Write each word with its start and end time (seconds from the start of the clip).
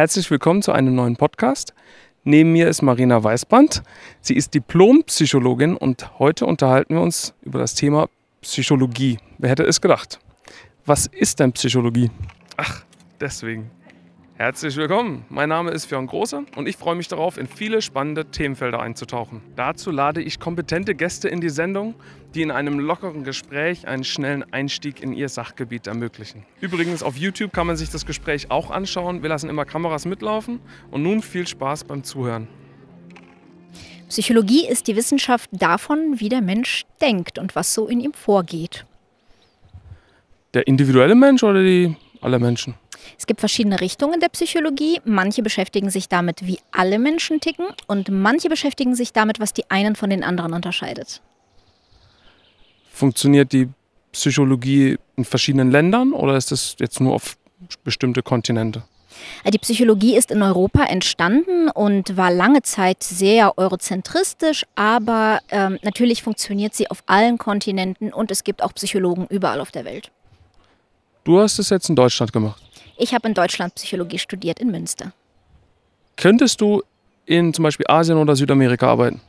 Herzlich 0.00 0.30
willkommen 0.30 0.62
zu 0.62 0.72
einem 0.72 0.94
neuen 0.94 1.16
Podcast. 1.16 1.74
Neben 2.24 2.52
mir 2.52 2.70
ist 2.70 2.80
Marina 2.80 3.22
Weißbrand. 3.22 3.82
Sie 4.22 4.32
ist 4.32 4.54
Diplompsychologin 4.54 5.76
und 5.76 6.18
heute 6.18 6.46
unterhalten 6.46 6.94
wir 6.94 7.02
uns 7.02 7.34
über 7.42 7.58
das 7.58 7.74
Thema 7.74 8.08
Psychologie. 8.40 9.18
Wer 9.36 9.50
hätte 9.50 9.64
es 9.64 9.82
gedacht? 9.82 10.18
Was 10.86 11.06
ist 11.06 11.38
denn 11.38 11.52
Psychologie? 11.52 12.10
Ach, 12.56 12.82
deswegen. 13.20 13.70
Herzlich 14.40 14.74
willkommen. 14.76 15.26
Mein 15.28 15.50
Name 15.50 15.70
ist 15.70 15.90
Björn 15.90 16.06
Große 16.06 16.46
und 16.56 16.66
ich 16.66 16.78
freue 16.78 16.94
mich 16.94 17.08
darauf, 17.08 17.36
in 17.36 17.46
viele 17.46 17.82
spannende 17.82 18.24
Themenfelder 18.24 18.80
einzutauchen. 18.80 19.42
Dazu 19.54 19.90
lade 19.90 20.22
ich 20.22 20.40
kompetente 20.40 20.94
Gäste 20.94 21.28
in 21.28 21.42
die 21.42 21.50
Sendung, 21.50 21.94
die 22.34 22.40
in 22.40 22.50
einem 22.50 22.78
lockeren 22.78 23.22
Gespräch 23.22 23.86
einen 23.86 24.02
schnellen 24.02 24.42
Einstieg 24.50 25.02
in 25.02 25.12
ihr 25.12 25.28
Sachgebiet 25.28 25.86
ermöglichen. 25.88 26.46
Übrigens, 26.62 27.02
auf 27.02 27.18
YouTube 27.18 27.52
kann 27.52 27.66
man 27.66 27.76
sich 27.76 27.90
das 27.90 28.06
Gespräch 28.06 28.50
auch 28.50 28.70
anschauen. 28.70 29.20
Wir 29.20 29.28
lassen 29.28 29.50
immer 29.50 29.66
Kameras 29.66 30.06
mitlaufen 30.06 30.60
und 30.90 31.02
nun 31.02 31.20
viel 31.20 31.46
Spaß 31.46 31.84
beim 31.84 32.02
Zuhören. 32.02 32.48
Psychologie 34.08 34.66
ist 34.66 34.86
die 34.86 34.96
Wissenschaft 34.96 35.50
davon, 35.52 36.18
wie 36.18 36.30
der 36.30 36.40
Mensch 36.40 36.86
denkt 37.02 37.38
und 37.38 37.54
was 37.54 37.74
so 37.74 37.88
in 37.88 38.00
ihm 38.00 38.14
vorgeht. 38.14 38.86
Der 40.54 40.66
individuelle 40.66 41.14
Mensch 41.14 41.42
oder 41.42 41.62
die 41.62 41.94
alle 42.22 42.38
Menschen? 42.38 42.74
Es 43.18 43.26
gibt 43.26 43.40
verschiedene 43.40 43.80
Richtungen 43.80 44.20
der 44.20 44.28
Psychologie. 44.28 45.00
Manche 45.04 45.42
beschäftigen 45.42 45.90
sich 45.90 46.08
damit, 46.08 46.46
wie 46.46 46.58
alle 46.70 46.98
Menschen 46.98 47.40
ticken 47.40 47.66
und 47.86 48.08
manche 48.10 48.48
beschäftigen 48.48 48.94
sich 48.94 49.12
damit, 49.12 49.40
was 49.40 49.52
die 49.52 49.70
einen 49.70 49.96
von 49.96 50.10
den 50.10 50.24
anderen 50.24 50.52
unterscheidet. 50.52 51.20
Funktioniert 52.90 53.52
die 53.52 53.68
Psychologie 54.12 54.98
in 55.16 55.24
verschiedenen 55.24 55.70
Ländern 55.70 56.12
oder 56.12 56.36
ist 56.36 56.50
das 56.50 56.76
jetzt 56.78 57.00
nur 57.00 57.14
auf 57.14 57.36
bestimmte 57.84 58.22
Kontinente? 58.22 58.82
Die 59.52 59.58
Psychologie 59.58 60.16
ist 60.16 60.30
in 60.30 60.42
Europa 60.42 60.84
entstanden 60.84 61.68
und 61.68 62.16
war 62.16 62.30
lange 62.30 62.62
Zeit 62.62 63.02
sehr 63.02 63.58
eurozentristisch, 63.58 64.64
aber 64.74 65.40
ähm, 65.50 65.78
natürlich 65.82 66.22
funktioniert 66.22 66.74
sie 66.74 66.90
auf 66.90 67.02
allen 67.06 67.38
Kontinenten 67.38 68.12
und 68.12 68.30
es 68.30 68.44
gibt 68.44 68.62
auch 68.62 68.72
Psychologen 68.74 69.26
überall 69.28 69.60
auf 69.60 69.70
der 69.70 69.84
Welt. 69.84 70.10
Du 71.24 71.38
hast 71.38 71.58
es 71.58 71.70
jetzt 71.70 71.88
in 71.88 71.96
Deutschland 71.96 72.32
gemacht. 72.32 72.62
Ich 73.02 73.14
habe 73.14 73.26
in 73.28 73.32
Deutschland 73.32 73.74
Psychologie 73.76 74.18
studiert 74.18 74.58
in 74.58 74.70
Münster. 74.70 75.12
Könntest 76.16 76.60
du 76.60 76.82
in 77.24 77.54
zum 77.54 77.62
Beispiel 77.62 77.86
Asien 77.88 78.18
oder 78.18 78.36
Südamerika 78.36 78.88
arbeiten? 78.88 79.22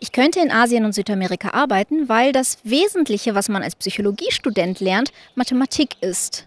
Ich 0.00 0.12
könnte 0.12 0.40
in 0.40 0.50
Asien 0.50 0.84
und 0.84 0.92
Südamerika 0.92 1.54
arbeiten, 1.54 2.10
weil 2.10 2.32
das 2.32 2.58
Wesentliche, 2.62 3.34
was 3.34 3.48
man 3.48 3.62
als 3.62 3.74
Psychologiestudent 3.74 4.80
lernt, 4.80 5.12
Mathematik 5.34 5.96
ist. 6.02 6.46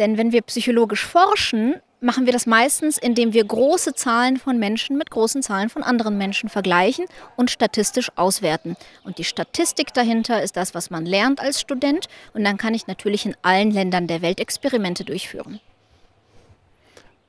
Denn 0.00 0.18
wenn 0.18 0.32
wir 0.32 0.42
psychologisch 0.42 1.06
forschen, 1.06 1.76
machen 2.00 2.26
wir 2.26 2.32
das 2.32 2.46
meistens, 2.46 2.98
indem 2.98 3.32
wir 3.32 3.44
große 3.44 3.94
Zahlen 3.94 4.38
von 4.38 4.58
Menschen 4.58 4.98
mit 4.98 5.08
großen 5.08 5.40
Zahlen 5.40 5.68
von 5.68 5.84
anderen 5.84 6.18
Menschen 6.18 6.48
vergleichen 6.48 7.04
und 7.36 7.52
statistisch 7.52 8.10
auswerten. 8.16 8.74
Und 9.04 9.18
die 9.18 9.24
Statistik 9.24 9.94
dahinter 9.94 10.42
ist 10.42 10.56
das, 10.56 10.74
was 10.74 10.90
man 10.90 11.06
lernt 11.06 11.38
als 11.38 11.60
Student. 11.60 12.08
Und 12.34 12.42
dann 12.42 12.56
kann 12.56 12.74
ich 12.74 12.88
natürlich 12.88 13.24
in 13.24 13.36
allen 13.42 13.70
Ländern 13.70 14.08
der 14.08 14.20
Welt 14.20 14.40
Experimente 14.40 15.04
durchführen. 15.04 15.60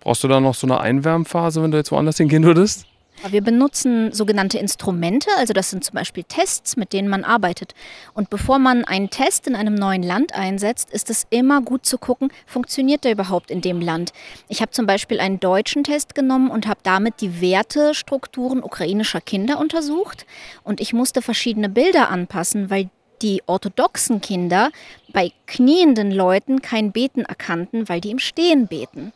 Brauchst 0.03 0.21
du 0.21 0.27
da 0.27 0.41
noch 0.41 0.53
so 0.53 0.67
eine 0.67 0.81
Einwärmphase, 0.81 1.63
wenn 1.63 1.71
du 1.71 1.77
jetzt 1.77 1.93
woanders 1.93 2.17
hingehen 2.17 2.43
würdest? 2.43 2.85
Wir 3.29 3.41
benutzen 3.41 4.11
sogenannte 4.11 4.57
Instrumente, 4.57 5.29
also 5.37 5.53
das 5.53 5.69
sind 5.69 5.85
zum 5.85 5.93
Beispiel 5.93 6.25
Tests, 6.25 6.75
mit 6.75 6.91
denen 6.91 7.07
man 7.07 7.23
arbeitet. 7.23 7.73
Und 8.13 8.29
bevor 8.29 8.59
man 8.59 8.83
einen 8.83 9.11
Test 9.11 9.47
in 9.47 9.55
einem 9.55 9.75
neuen 9.75 10.03
Land 10.03 10.35
einsetzt, 10.35 10.91
ist 10.91 11.09
es 11.09 11.25
immer 11.29 11.61
gut 11.61 11.85
zu 11.85 11.97
gucken, 11.97 12.31
funktioniert 12.45 13.05
der 13.05 13.13
überhaupt 13.13 13.49
in 13.49 13.61
dem 13.61 13.79
Land. 13.79 14.11
Ich 14.49 14.59
habe 14.59 14.71
zum 14.71 14.85
Beispiel 14.85 15.21
einen 15.21 15.39
deutschen 15.39 15.85
Test 15.85 16.15
genommen 16.15 16.51
und 16.51 16.67
habe 16.67 16.81
damit 16.83 17.21
die 17.21 17.39
Wertestrukturen 17.39 18.61
ukrainischer 18.61 19.21
Kinder 19.21 19.57
untersucht. 19.57 20.25
Und 20.65 20.81
ich 20.81 20.91
musste 20.91 21.21
verschiedene 21.21 21.69
Bilder 21.69 22.09
anpassen, 22.09 22.69
weil 22.69 22.89
die 23.21 23.41
orthodoxen 23.45 24.19
Kinder 24.19 24.69
bei 25.13 25.31
knienden 25.47 26.11
Leuten 26.11 26.61
kein 26.61 26.91
Beten 26.91 27.21
erkannten, 27.21 27.87
weil 27.87 28.01
die 28.01 28.11
im 28.11 28.19
Stehen 28.19 28.67
beten. 28.67 29.13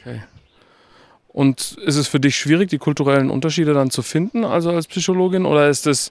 Okay. 0.00 0.22
Und 1.28 1.76
ist 1.84 1.96
es 1.96 2.08
für 2.08 2.18
dich 2.18 2.36
schwierig, 2.36 2.70
die 2.70 2.78
kulturellen 2.78 3.30
Unterschiede 3.30 3.72
dann 3.72 3.90
zu 3.90 4.02
finden, 4.02 4.44
also 4.44 4.70
als 4.70 4.88
Psychologin, 4.88 5.46
oder 5.46 5.68
ist 5.68 5.86
es 5.86 6.10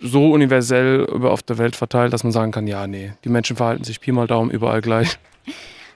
so 0.00 0.30
universell 0.32 1.06
über 1.12 1.32
auf 1.32 1.42
der 1.42 1.58
Welt 1.58 1.74
verteilt, 1.74 2.12
dass 2.12 2.22
man 2.22 2.32
sagen 2.32 2.52
kann, 2.52 2.66
ja, 2.66 2.86
nee, 2.86 3.12
die 3.24 3.28
Menschen 3.28 3.56
verhalten 3.56 3.84
sich 3.84 4.00
Pi 4.00 4.12
mal 4.12 4.26
Daumen 4.26 4.50
überall 4.50 4.80
gleich? 4.80 5.18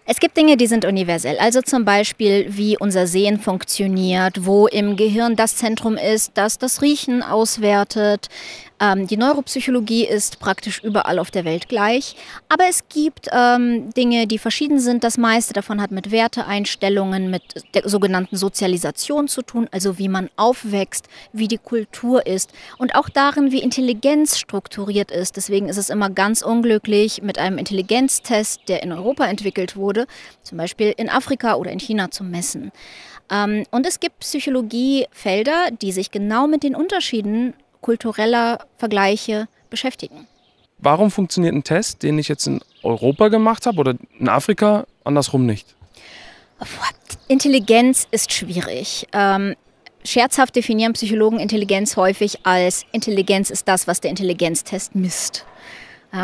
Es 0.07 0.19
gibt 0.19 0.37
Dinge, 0.37 0.57
die 0.57 0.67
sind 0.67 0.85
universell. 0.85 1.39
Also 1.39 1.63
zum 1.63 1.85
Beispiel, 1.85 2.47
wie 2.49 2.77
unser 2.77 3.07
Sehen 3.07 3.39
funktioniert, 3.39 4.45
wo 4.45 4.67
im 4.67 4.97
Gehirn 4.97 5.37
das 5.37 5.55
Zentrum 5.55 5.97
ist, 5.97 6.33
das 6.35 6.59
das 6.59 6.83
Riechen 6.83 7.23
auswertet, 7.23 8.29
ähm, 8.81 9.07
die 9.07 9.19
Neuropsychologie 9.19 10.07
ist 10.07 10.41
praktisch 10.41 10.83
überall 10.83 11.19
auf 11.19 11.31
der 11.31 11.45
Welt 11.45 11.69
gleich, 11.69 12.17
aber 12.49 12.65
es 12.69 12.89
gibt 12.89 13.29
ähm, 13.31 13.93
Dinge, 13.93 14.27
die 14.27 14.39
verschieden 14.39 14.81
sind. 14.81 15.05
Das 15.05 15.19
meiste 15.19 15.53
davon 15.53 15.83
hat 15.83 15.91
mit 15.91 16.11
Werteeinstellungen, 16.11 17.31
mit 17.31 17.43
der 17.75 17.89
sogenannten 17.89 18.37
Sozialisation 18.37 19.29
zu 19.29 19.43
tun, 19.43 19.69
also 19.71 19.99
wie 19.99 20.09
man 20.09 20.31
aufwächst, 20.37 21.09
wie 21.33 21.49
die 21.49 21.59
Kultur 21.59 22.27
ist 22.27 22.53
und 22.79 22.95
auch 22.95 23.11
darin, 23.11 23.53
wie 23.53 23.63
Intelligenz 23.63 24.39
strukturiert 24.39 25.11
ist. 25.11 25.37
Deswegen 25.37 25.69
ist 25.69 25.77
es 25.77 25.91
immer 25.91 26.09
ganz 26.09 26.41
unglücklich, 26.41 27.23
mit 27.23 27.39
einem 27.39 27.59
Intelligenztest, 27.59 28.63
der 28.69 28.83
in 28.83 28.93
Europa 28.93 29.27
entwickelt 29.27 29.77
wurde, 29.77 30.07
zum 30.43 30.57
Beispiel 30.57 30.95
in 30.97 31.11
Afrika 31.11 31.57
oder 31.57 31.71
in 31.71 31.81
China 31.81 32.11
zu 32.11 32.25
messen. 32.25 32.73
Ähm, 33.31 33.65
und 33.71 33.87
es 33.87 34.01
gibt 34.01 34.21
Psychologiefelder, 34.21 35.71
die 35.71 35.93
sich 35.93 36.11
genau 36.11 36.47
mit 36.47 36.63
den 36.63 36.75
Unterschieden 36.75 37.55
kultureller 37.81 38.59
Vergleiche 38.79 39.49
beschäftigen. 39.71 40.27
Warum 40.79 41.11
funktioniert 41.11 41.55
ein 41.55 41.65
Test, 41.65 42.03
den 42.03 42.19
ich 42.19 42.29
jetzt 42.29 42.47
in 42.47 42.61
Europa 42.83 43.29
gemacht 43.29 43.67
habe 43.67 43.79
oder 43.79 43.95
in 44.19 44.29
Afrika, 44.29 44.87
andersrum 45.05 45.45
nicht? 45.45 45.77
Intelligenz 47.29 48.07
ist 48.11 48.33
schwierig. 48.33 49.07
Ähm, 49.13 49.55
scherzhaft 50.05 50.57
definieren 50.57 50.95
Psychologen 50.95 51.39
Intelligenz 51.39 51.97
häufig 51.97 52.45
als 52.45 52.85
Intelligenz 52.93 53.51
ist 53.51 53.69
das, 53.69 53.87
was 53.87 54.01
der 54.01 54.11
Intelligenztest 54.11 54.95
misst. 54.95 55.45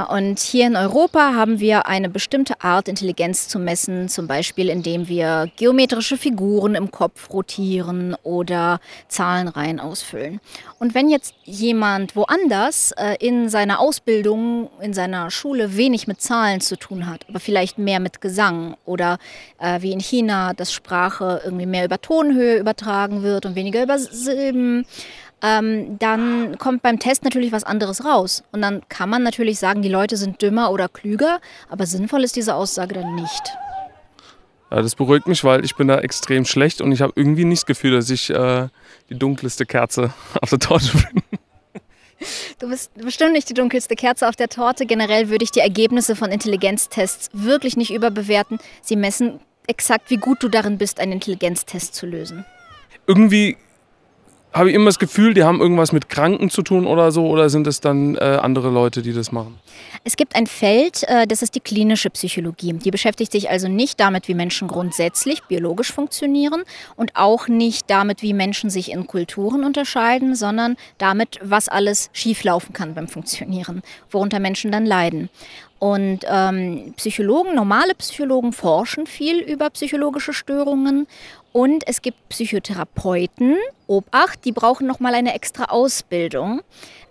Und 0.08 0.40
hier 0.40 0.66
in 0.66 0.74
Europa 0.74 1.34
haben 1.34 1.60
wir 1.60 1.86
eine 1.86 2.08
bestimmte 2.08 2.60
Art, 2.60 2.88
Intelligenz 2.88 3.46
zu 3.46 3.60
messen, 3.60 4.08
zum 4.08 4.26
Beispiel 4.26 4.68
indem 4.68 5.06
wir 5.06 5.48
geometrische 5.56 6.16
Figuren 6.16 6.74
im 6.74 6.90
Kopf 6.90 7.30
rotieren 7.32 8.16
oder 8.24 8.80
Zahlenreihen 9.06 9.78
ausfüllen. 9.78 10.40
Und 10.80 10.94
wenn 10.94 11.08
jetzt 11.08 11.34
jemand 11.44 12.16
woanders 12.16 12.92
äh, 12.96 13.14
in 13.20 13.48
seiner 13.48 13.78
Ausbildung, 13.78 14.70
in 14.80 14.92
seiner 14.92 15.30
Schule 15.30 15.76
wenig 15.76 16.08
mit 16.08 16.20
Zahlen 16.20 16.60
zu 16.60 16.76
tun 16.76 17.06
hat, 17.06 17.24
aber 17.28 17.38
vielleicht 17.38 17.78
mehr 17.78 18.00
mit 18.00 18.20
Gesang 18.20 18.76
oder 18.86 19.18
äh, 19.60 19.80
wie 19.82 19.92
in 19.92 20.00
China, 20.00 20.52
dass 20.52 20.72
Sprache 20.72 21.42
irgendwie 21.44 21.66
mehr 21.66 21.84
über 21.84 22.00
Tonhöhe 22.00 22.58
übertragen 22.58 23.22
wird 23.22 23.46
und 23.46 23.54
weniger 23.54 23.84
über 23.84 24.00
Silben, 24.00 24.84
ähm, 25.42 25.98
dann 25.98 26.58
kommt 26.58 26.82
beim 26.82 26.98
Test 26.98 27.24
natürlich 27.24 27.52
was 27.52 27.64
anderes 27.64 28.04
raus. 28.04 28.42
Und 28.52 28.62
dann 28.62 28.82
kann 28.88 29.10
man 29.10 29.22
natürlich 29.22 29.58
sagen, 29.58 29.82
die 29.82 29.88
Leute 29.88 30.16
sind 30.16 30.40
dümmer 30.40 30.70
oder 30.70 30.88
klüger, 30.88 31.40
aber 31.68 31.86
sinnvoll 31.86 32.24
ist 32.24 32.36
diese 32.36 32.54
Aussage 32.54 32.94
dann 32.94 33.14
nicht. 33.14 33.42
Ja, 34.70 34.82
das 34.82 34.96
beruhigt 34.96 35.28
mich, 35.28 35.44
weil 35.44 35.64
ich 35.64 35.76
bin 35.76 35.88
da 35.88 35.98
extrem 35.98 36.44
schlecht 36.44 36.80
und 36.80 36.90
ich 36.90 37.00
habe 37.00 37.12
irgendwie 37.14 37.44
nicht 37.44 37.62
das 37.62 37.66
Gefühl, 37.66 37.92
dass 37.92 38.10
ich 38.10 38.30
äh, 38.30 38.68
die 39.10 39.18
dunkelste 39.18 39.66
Kerze 39.66 40.12
auf 40.40 40.50
der 40.50 40.58
Torte 40.58 40.90
bin. 40.92 41.22
Du 42.58 42.70
bist 42.70 42.94
bestimmt 42.94 43.32
nicht 43.32 43.48
die 43.50 43.54
dunkelste 43.54 43.94
Kerze 43.94 44.28
auf 44.28 44.36
der 44.36 44.48
Torte. 44.48 44.86
Generell 44.86 45.28
würde 45.28 45.44
ich 45.44 45.50
die 45.50 45.60
Ergebnisse 45.60 46.16
von 46.16 46.32
Intelligenztests 46.32 47.28
wirklich 47.34 47.76
nicht 47.76 47.92
überbewerten. 47.92 48.58
Sie 48.80 48.96
messen 48.96 49.38
exakt, 49.66 50.10
wie 50.10 50.16
gut 50.16 50.42
du 50.42 50.48
darin 50.48 50.78
bist, 50.78 50.98
einen 50.98 51.12
Intelligenztest 51.12 51.94
zu 51.94 52.06
lösen. 52.06 52.46
Irgendwie 53.06 53.58
habe 54.56 54.70
ich 54.70 54.74
immer 54.74 54.86
das 54.86 54.98
Gefühl, 54.98 55.34
die 55.34 55.44
haben 55.44 55.60
irgendwas 55.60 55.92
mit 55.92 56.08
Kranken 56.08 56.50
zu 56.50 56.62
tun 56.62 56.86
oder 56.86 57.12
so, 57.12 57.26
oder 57.26 57.50
sind 57.50 57.66
es 57.66 57.80
dann 57.80 58.16
äh, 58.16 58.20
andere 58.20 58.70
Leute, 58.70 59.02
die 59.02 59.12
das 59.12 59.30
machen? 59.30 59.58
Es 60.04 60.16
gibt 60.16 60.34
ein 60.34 60.46
Feld, 60.46 61.02
äh, 61.08 61.26
das 61.26 61.42
ist 61.42 61.54
die 61.54 61.60
klinische 61.60 62.10
Psychologie. 62.10 62.72
Die 62.72 62.90
beschäftigt 62.90 63.32
sich 63.32 63.50
also 63.50 63.68
nicht 63.68 64.00
damit, 64.00 64.28
wie 64.28 64.34
Menschen 64.34 64.68
grundsätzlich 64.68 65.42
biologisch 65.44 65.92
funktionieren 65.92 66.62
und 66.96 67.16
auch 67.16 67.48
nicht 67.48 67.90
damit, 67.90 68.22
wie 68.22 68.32
Menschen 68.32 68.70
sich 68.70 68.90
in 68.92 69.06
Kulturen 69.06 69.64
unterscheiden, 69.64 70.34
sondern 70.34 70.76
damit, 70.98 71.38
was 71.42 71.68
alles 71.68 72.10
schieflaufen 72.12 72.72
kann 72.72 72.94
beim 72.94 73.08
Funktionieren, 73.08 73.82
worunter 74.10 74.40
Menschen 74.40 74.72
dann 74.72 74.86
leiden. 74.86 75.28
Und 75.78 76.20
ähm, 76.26 76.94
Psychologen, 76.96 77.54
normale 77.54 77.94
Psychologen 77.96 78.52
forschen 78.52 79.06
viel 79.06 79.40
über 79.40 79.68
psychologische 79.70 80.32
Störungen 80.32 81.06
und 81.56 81.88
es 81.88 82.02
gibt 82.02 82.28
Psychotherapeuten, 82.28 83.56
Obacht, 83.86 84.44
die 84.44 84.52
brauchen 84.52 84.86
nochmal 84.86 85.14
eine 85.14 85.34
extra 85.34 85.64
Ausbildung. 85.64 86.60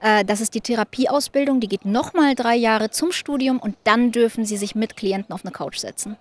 Äh, 0.02 0.24
das 0.24 0.40
ist 0.40 0.54
die 0.54 0.62
Therapieausbildung, 0.62 1.60
die 1.60 1.68
geht 1.68 1.84
nochmal 1.84 2.36
drei 2.36 2.56
Jahre 2.56 2.92
zum 2.92 3.12
Studium 3.12 3.58
und 3.58 3.76
dann 3.86 4.12
dürfen 4.12 4.46
sie 4.46 4.58
sich 4.58 4.76
mit 4.76 4.96
Klienten 4.96 5.34
auf 5.34 5.44
eine 5.44 5.52
Couch 5.52 5.80
setzen. 5.80 6.16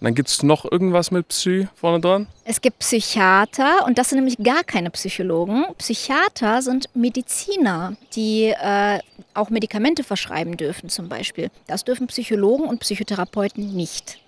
Dann 0.00 0.16
gibt 0.16 0.28
es 0.28 0.42
noch 0.42 0.64
irgendwas 0.64 1.12
mit 1.12 1.28
Psy 1.28 1.68
vorne 1.76 2.00
dran? 2.00 2.26
Es 2.44 2.60
gibt 2.60 2.80
Psychiater 2.80 3.86
und 3.86 3.96
das 3.96 4.08
sind 4.08 4.18
nämlich 4.18 4.38
gar 4.38 4.64
keine 4.64 4.90
Psychologen. 4.90 5.66
Psychiater 5.78 6.62
sind 6.62 6.88
Mediziner, 6.94 7.96
die 8.16 8.46
äh, 8.60 8.98
auch 9.34 9.50
Medikamente 9.50 10.02
verschreiben 10.02 10.56
dürfen 10.56 10.88
zum 10.88 11.08
Beispiel. 11.08 11.52
Das 11.68 11.84
dürfen 11.84 12.08
Psychologen 12.08 12.64
und 12.64 12.80
Psychotherapeuten 12.80 13.72
nicht. 13.76 14.18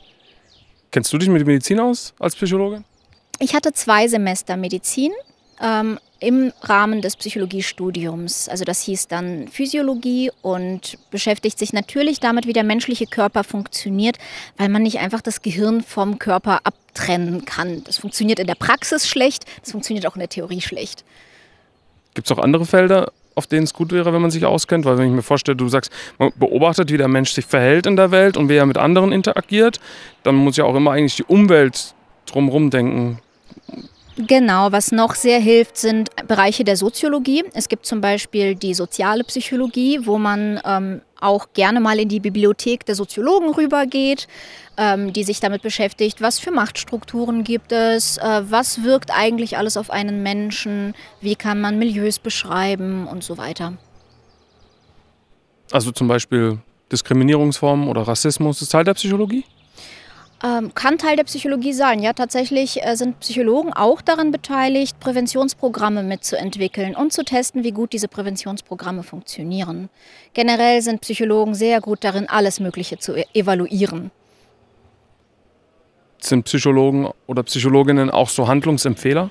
Kennst 0.91 1.13
du 1.13 1.19
dich 1.19 1.29
mit 1.29 1.47
Medizin 1.47 1.79
aus 1.79 2.15
als 2.19 2.35
Psychologe? 2.35 2.83
Ich 3.39 3.55
hatte 3.55 3.73
zwei 3.73 4.09
Semester 4.09 4.57
Medizin 4.57 5.13
ähm, 5.61 5.99
im 6.19 6.53
Rahmen 6.63 7.01
des 7.01 7.17
Psychologiestudiums. 7.17 8.49
Also 8.49 8.65
das 8.65 8.83
hieß 8.83 9.09
dann 9.09 9.49
Physiologie 9.49 10.31
und 10.43 10.99
beschäftigt 11.11 11.59
sich 11.59 11.73
natürlich 11.73 12.21
damit, 12.21 12.47
wie 12.47 12.53
der 12.53 12.65
menschliche 12.65 13.07
Körper 13.07 13.45
funktioniert, 13.45 14.19
weil 14.57 14.69
man 14.69 14.83
nicht 14.83 14.99
einfach 14.99 15.23
das 15.23 15.43
Gehirn 15.43 15.83
vom 15.83 16.19
Körper 16.19 16.61
abtrennen 16.65 17.45
kann. 17.45 17.85
Das 17.85 17.99
funktioniert 17.99 18.39
in 18.39 18.47
der 18.47 18.57
Praxis 18.57 19.09
schlecht, 19.09 19.45
das 19.61 19.71
funktioniert 19.73 20.07
auch 20.07 20.17
in 20.17 20.21
der 20.21 20.29
Theorie 20.29 20.61
schlecht. 20.61 21.05
Gibt 22.15 22.29
es 22.29 22.37
auch 22.37 22.43
andere 22.43 22.67
Felder, 22.67 23.13
auf 23.41 23.47
denen 23.47 23.65
es 23.65 23.73
gut 23.73 23.91
wäre, 23.91 24.13
wenn 24.13 24.21
man 24.21 24.31
sich 24.31 24.45
auskennt? 24.45 24.85
Weil 24.85 24.99
wenn 24.99 25.07
ich 25.07 25.13
mir 25.13 25.23
vorstelle, 25.23 25.57
du 25.57 25.67
sagst, 25.69 25.91
man 26.19 26.31
beobachtet, 26.37 26.93
wie 26.93 26.99
der 26.99 27.09
Mensch 27.09 27.33
sich 27.33 27.47
verhält 27.47 27.87
in 27.87 27.97
der 27.97 28.11
Welt 28.11 28.37
und 28.37 28.51
wie 28.51 28.57
er 28.57 28.67
mit 28.67 28.77
anderen 28.77 29.13
interagiert, 29.13 29.81
dann 30.25 30.35
muss 30.35 30.59
ja 30.59 30.65
auch 30.65 30.75
immer 30.75 30.91
eigentlich 30.91 31.17
die 31.17 31.25
Umwelt 31.25 31.95
drumherum 32.27 32.69
denken. 32.69 33.19
Genau, 34.27 34.73
was 34.73 34.93
noch 34.93 35.15
sehr 35.15 35.39
hilft, 35.39 35.77
sind 35.77 36.11
Bereiche 36.27 36.65
der 36.65 36.77
Soziologie. 36.77 37.45
Es 37.55 37.69
gibt 37.69 37.87
zum 37.87 38.01
Beispiel 38.01 38.55
die 38.55 38.75
soziale 38.75 39.25
Psychologie, 39.25 40.01
wo 40.05 40.19
man 40.19 40.61
ähm, 40.65 41.01
auch 41.21 41.49
gerne 41.55 41.81
mal 41.81 41.99
in 41.99 42.09
die 42.09 42.21
Bibliothek 42.21 42.85
der 42.85 42.95
Soziologen 42.95 43.51
rübergeht, 43.55 44.27
ähm, 44.77 45.13
die 45.13 45.25
sich 45.25 45.41
damit 45.41 45.63
beschäftigt, 45.63 46.21
was 46.21 46.39
für 46.39 46.51
Machtstrukturen 46.51 47.45
gibt 47.45 47.73
es, 47.73 48.19
äh, 48.19 48.43
was 48.49 48.83
wirkt 48.83 49.11
eigentlich 49.11 49.57
alles 49.57 49.77
auf 49.77 49.91
einen 49.91 50.23
Menschen, 50.23 50.95
wie 51.21 51.37
kann 51.37 51.61
man 51.61 51.79
Milieus 51.79 52.19
beschreiben 52.19 53.07
und 53.07 53.25
so 53.25 53.39
weiter. 53.39 53.75
Also 55.71 55.93
zum 55.93 56.09
Beispiel 56.09 56.59
Diskriminierungsformen 56.91 57.89
oder 57.89 58.03
Rassismus 58.03 58.61
ist 58.61 58.71
Teil 58.71 58.85
der 58.85 58.95
Psychologie? 58.95 59.45
Ähm, 60.43 60.73
kann 60.73 60.97
Teil 60.97 61.17
der 61.17 61.25
Psychologie 61.25 61.75
sein. 61.75 62.01
Ja, 62.01 62.15
tatsächlich 62.15 62.83
äh, 62.83 62.97
sind 62.97 63.21
Psychologen 63.21 63.75
auch 63.75 64.01
daran 64.01 64.31
beteiligt, 64.31 64.99
Präventionsprogramme 64.99 66.03
mitzuentwickeln 66.03 66.95
und 66.95 67.13
zu 67.13 67.25
testen, 67.25 67.63
wie 67.63 67.73
gut 67.73 67.93
diese 67.93 68.09
Präventionsprogramme 68.09 69.03
funktionieren. 69.03 69.91
Generell 70.33 70.81
sind 70.81 71.03
Psychologen 71.03 71.55
sehr 71.55 71.83
gut 71.83 72.05
darin, 72.05 72.27
alles 72.27 72.59
Mögliche 72.59 72.97
zu 72.97 73.17
e 73.17 73.25
evaluieren. 73.35 74.11
Sind 76.21 76.45
Psychologen 76.45 77.09
oder 77.27 77.43
Psychologinnen 77.43 78.09
auch 78.11 78.31
so 78.31 78.49
Handlungsempfehler? 78.49 79.31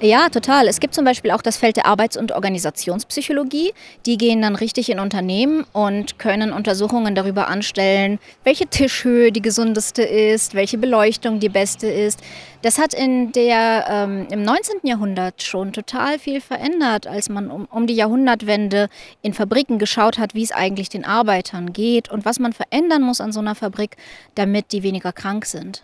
Ja, 0.00 0.28
total. 0.28 0.68
Es 0.68 0.80
gibt 0.80 0.94
zum 0.94 1.04
Beispiel 1.04 1.30
auch 1.30 1.42
das 1.42 1.56
Feld 1.56 1.76
der 1.76 1.86
Arbeits- 1.86 2.16
und 2.16 2.32
Organisationspsychologie. 2.32 3.72
Die 4.06 4.16
gehen 4.16 4.42
dann 4.42 4.56
richtig 4.56 4.90
in 4.90 4.98
Unternehmen 4.98 5.64
und 5.72 6.18
können 6.18 6.52
Untersuchungen 6.52 7.14
darüber 7.14 7.48
anstellen, 7.48 8.18
welche 8.44 8.66
Tischhöhe 8.66 9.32
die 9.32 9.42
gesundeste 9.42 10.02
ist, 10.02 10.54
welche 10.54 10.78
Beleuchtung 10.78 11.40
die 11.40 11.48
beste 11.48 11.86
ist. 11.86 12.20
Das 12.62 12.78
hat 12.78 12.92
in 12.92 13.32
der, 13.32 13.86
ähm, 13.88 14.26
im 14.30 14.42
19. 14.42 14.80
Jahrhundert 14.82 15.42
schon 15.42 15.72
total 15.72 16.18
viel 16.18 16.40
verändert, 16.42 17.06
als 17.06 17.30
man 17.30 17.50
um, 17.50 17.64
um 17.66 17.86
die 17.86 17.94
Jahrhundertwende 17.94 18.88
in 19.22 19.32
Fabriken 19.32 19.78
geschaut 19.78 20.18
hat, 20.18 20.34
wie 20.34 20.42
es 20.42 20.52
eigentlich 20.52 20.90
den 20.90 21.04
Arbeitern 21.04 21.72
geht 21.72 22.10
und 22.10 22.26
was 22.26 22.38
man 22.38 22.52
verändern 22.52 23.02
muss 23.02 23.20
an 23.20 23.32
so 23.32 23.40
einer 23.40 23.54
Fabrik, 23.54 23.96
damit 24.34 24.72
die 24.72 24.82
weniger 24.82 25.12
krank 25.12 25.46
sind. 25.46 25.82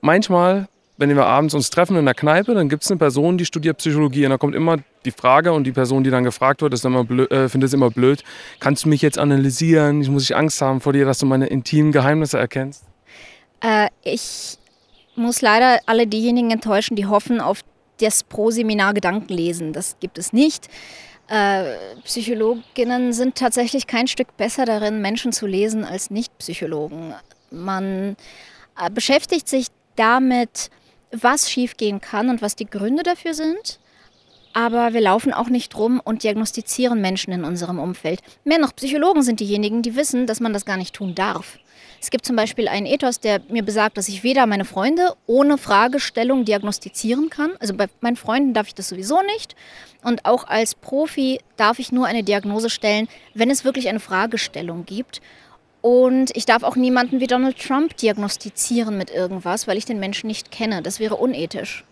Manchmal 0.00 0.68
wenn 0.96 1.14
wir 1.14 1.26
abends 1.26 1.54
uns 1.54 1.70
treffen 1.70 1.96
in 1.96 2.04
der 2.04 2.14
Kneipe, 2.14 2.54
dann 2.54 2.68
gibt 2.68 2.84
es 2.84 2.90
eine 2.90 2.98
Person, 2.98 3.38
die 3.38 3.44
studiert 3.44 3.78
Psychologie. 3.78 4.24
Und 4.24 4.30
da 4.30 4.38
kommt 4.38 4.54
immer 4.54 4.76
die 5.04 5.10
Frage 5.10 5.52
und 5.52 5.64
die 5.64 5.72
Person, 5.72 6.04
die 6.04 6.10
dann 6.10 6.24
gefragt 6.24 6.62
wird, 6.62 6.72
äh, 6.74 7.48
findet 7.48 7.68
es 7.68 7.74
immer 7.74 7.90
blöd. 7.90 8.22
Kannst 8.60 8.84
du 8.84 8.88
mich 8.88 9.02
jetzt 9.02 9.18
analysieren? 9.18 10.02
Ich 10.02 10.10
muss 10.10 10.24
ich 10.24 10.36
Angst 10.36 10.60
haben 10.60 10.80
vor 10.80 10.92
dir, 10.92 11.04
dass 11.04 11.18
du 11.18 11.26
meine 11.26 11.46
intimen 11.46 11.92
Geheimnisse 11.92 12.38
erkennst? 12.38 12.84
Äh, 13.60 13.88
ich 14.02 14.58
muss 15.16 15.40
leider 15.40 15.80
alle 15.86 16.06
diejenigen 16.06 16.50
enttäuschen, 16.50 16.96
die 16.96 17.06
hoffen 17.06 17.40
auf 17.40 17.60
das 18.00 18.24
Pro-Seminar 18.24 18.94
Gedankenlesen. 18.94 19.72
Das 19.72 19.96
gibt 20.00 20.18
es 20.18 20.32
nicht. 20.32 20.68
Äh, 21.28 21.76
Psychologinnen 22.04 23.12
sind 23.12 23.36
tatsächlich 23.36 23.86
kein 23.86 24.08
Stück 24.08 24.36
besser 24.36 24.66
darin, 24.66 25.00
Menschen 25.00 25.32
zu 25.32 25.46
lesen 25.46 25.84
als 25.84 26.10
Nicht-Psychologen. 26.10 27.14
Man 27.50 28.16
äh, 28.78 28.90
beschäftigt 28.90 29.48
sich 29.48 29.68
damit, 29.96 30.70
was 31.12 31.50
schiefgehen 31.50 32.00
kann 32.00 32.28
und 32.28 32.42
was 32.42 32.56
die 32.56 32.66
Gründe 32.66 33.02
dafür 33.02 33.34
sind. 33.34 33.78
Aber 34.54 34.92
wir 34.92 35.00
laufen 35.00 35.32
auch 35.32 35.48
nicht 35.48 35.76
rum 35.76 36.00
und 36.02 36.24
diagnostizieren 36.24 37.00
Menschen 37.00 37.32
in 37.32 37.44
unserem 37.44 37.78
Umfeld. 37.78 38.20
Mehr 38.44 38.58
noch, 38.58 38.76
Psychologen 38.76 39.22
sind 39.22 39.40
diejenigen, 39.40 39.82
die 39.82 39.96
wissen, 39.96 40.26
dass 40.26 40.40
man 40.40 40.52
das 40.52 40.66
gar 40.66 40.76
nicht 40.76 40.94
tun 40.94 41.14
darf. 41.14 41.58
Es 42.02 42.10
gibt 42.10 42.26
zum 42.26 42.34
Beispiel 42.34 42.66
einen 42.66 42.84
Ethos, 42.84 43.20
der 43.20 43.40
mir 43.48 43.62
besagt, 43.62 43.96
dass 43.96 44.08
ich 44.08 44.24
weder 44.24 44.46
meine 44.46 44.64
Freunde 44.64 45.14
ohne 45.26 45.56
Fragestellung 45.56 46.44
diagnostizieren 46.44 47.30
kann. 47.30 47.52
Also 47.60 47.74
bei 47.74 47.86
meinen 48.00 48.16
Freunden 48.16 48.54
darf 48.54 48.66
ich 48.66 48.74
das 48.74 48.88
sowieso 48.88 49.22
nicht. 49.22 49.54
Und 50.02 50.24
auch 50.24 50.48
als 50.48 50.74
Profi 50.74 51.38
darf 51.56 51.78
ich 51.78 51.92
nur 51.92 52.06
eine 52.06 52.24
Diagnose 52.24 52.70
stellen, 52.70 53.08
wenn 53.34 53.50
es 53.50 53.64
wirklich 53.64 53.88
eine 53.88 54.00
Fragestellung 54.00 54.84
gibt. 54.84 55.22
Und 55.82 56.30
ich 56.36 56.46
darf 56.46 56.62
auch 56.62 56.76
niemanden 56.76 57.18
wie 57.20 57.26
Donald 57.26 57.58
Trump 57.58 57.96
diagnostizieren 57.96 58.96
mit 58.96 59.10
irgendwas, 59.10 59.66
weil 59.66 59.76
ich 59.76 59.84
den 59.84 59.98
Menschen 59.98 60.28
nicht 60.28 60.52
kenne. 60.52 60.80
Das 60.80 61.00
wäre 61.00 61.16
unethisch. 61.16 61.84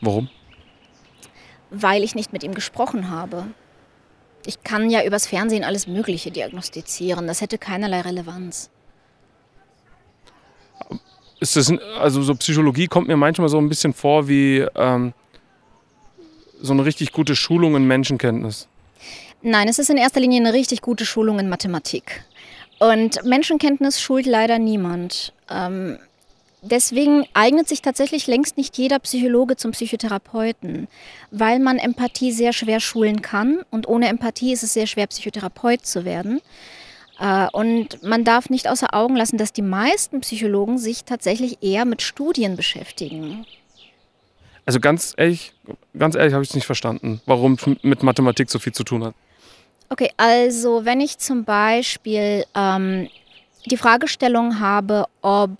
Warum? 0.00 0.28
Weil 1.70 2.04
ich 2.04 2.14
nicht 2.14 2.32
mit 2.32 2.44
ihm 2.44 2.54
gesprochen 2.54 3.10
habe. 3.10 3.46
Ich 4.46 4.62
kann 4.62 4.90
ja 4.90 5.04
übers 5.04 5.26
Fernsehen 5.26 5.64
alles 5.64 5.88
Mögliche 5.88 6.30
diagnostizieren. 6.30 7.26
Das 7.26 7.40
hätte 7.40 7.58
keinerlei 7.58 8.00
Relevanz. 8.00 8.70
Ist 11.40 11.56
das, 11.56 11.72
also 11.98 12.22
so 12.22 12.34
Psychologie 12.36 12.86
kommt 12.86 13.08
mir 13.08 13.16
manchmal 13.16 13.48
so 13.48 13.58
ein 13.58 13.68
bisschen 13.68 13.92
vor 13.92 14.28
wie 14.28 14.64
ähm, 14.76 15.14
so 16.60 16.72
eine 16.72 16.84
richtig 16.84 17.12
gute 17.12 17.34
Schulung 17.34 17.74
in 17.76 17.86
Menschenkenntnis. 17.86 18.68
Nein, 19.42 19.68
es 19.68 19.78
ist 19.78 19.88
in 19.90 19.96
erster 19.96 20.20
Linie 20.20 20.40
eine 20.40 20.52
richtig 20.52 20.82
gute 20.82 21.06
Schulung 21.06 21.38
in 21.38 21.48
Mathematik. 21.48 22.24
Und 22.80 23.22
Menschenkenntnis 23.24 24.00
schult 24.00 24.24
leider 24.24 24.58
niemand. 24.58 25.34
Ähm, 25.50 25.98
deswegen 26.62 27.26
eignet 27.34 27.68
sich 27.68 27.82
tatsächlich 27.82 28.26
längst 28.26 28.56
nicht 28.56 28.76
jeder 28.78 28.98
Psychologe 29.00 29.56
zum 29.56 29.72
Psychotherapeuten, 29.72 30.88
weil 31.30 31.58
man 31.58 31.78
Empathie 31.78 32.32
sehr 32.32 32.54
schwer 32.54 32.80
schulen 32.80 33.20
kann 33.20 33.60
und 33.70 33.86
ohne 33.86 34.08
Empathie 34.08 34.52
ist 34.52 34.62
es 34.62 34.72
sehr 34.72 34.86
schwer, 34.86 35.06
Psychotherapeut 35.06 35.84
zu 35.84 36.06
werden. 36.06 36.40
Äh, 37.18 37.48
und 37.52 38.02
man 38.02 38.24
darf 38.24 38.48
nicht 38.48 38.66
außer 38.66 38.94
Augen 38.94 39.14
lassen, 39.14 39.36
dass 39.36 39.52
die 39.52 39.62
meisten 39.62 40.22
Psychologen 40.22 40.78
sich 40.78 41.04
tatsächlich 41.04 41.62
eher 41.62 41.84
mit 41.84 42.00
Studien 42.00 42.56
beschäftigen. 42.56 43.44
Also 44.64 44.80
ganz 44.80 45.12
ehrlich, 45.18 45.52
ganz 45.98 46.14
ehrlich 46.14 46.32
habe 46.32 46.44
ich 46.44 46.50
es 46.50 46.54
nicht 46.54 46.66
verstanden, 46.66 47.20
warum 47.26 47.58
mit 47.82 48.02
Mathematik 48.02 48.50
so 48.50 48.58
viel 48.58 48.72
zu 48.72 48.84
tun 48.84 49.04
hat. 49.04 49.14
Okay, 49.92 50.12
also 50.16 50.84
wenn 50.84 51.00
ich 51.00 51.18
zum 51.18 51.44
Beispiel 51.44 52.44
ähm, 52.54 53.08
die 53.68 53.76
Fragestellung 53.76 54.60
habe, 54.60 55.06
ob 55.20 55.50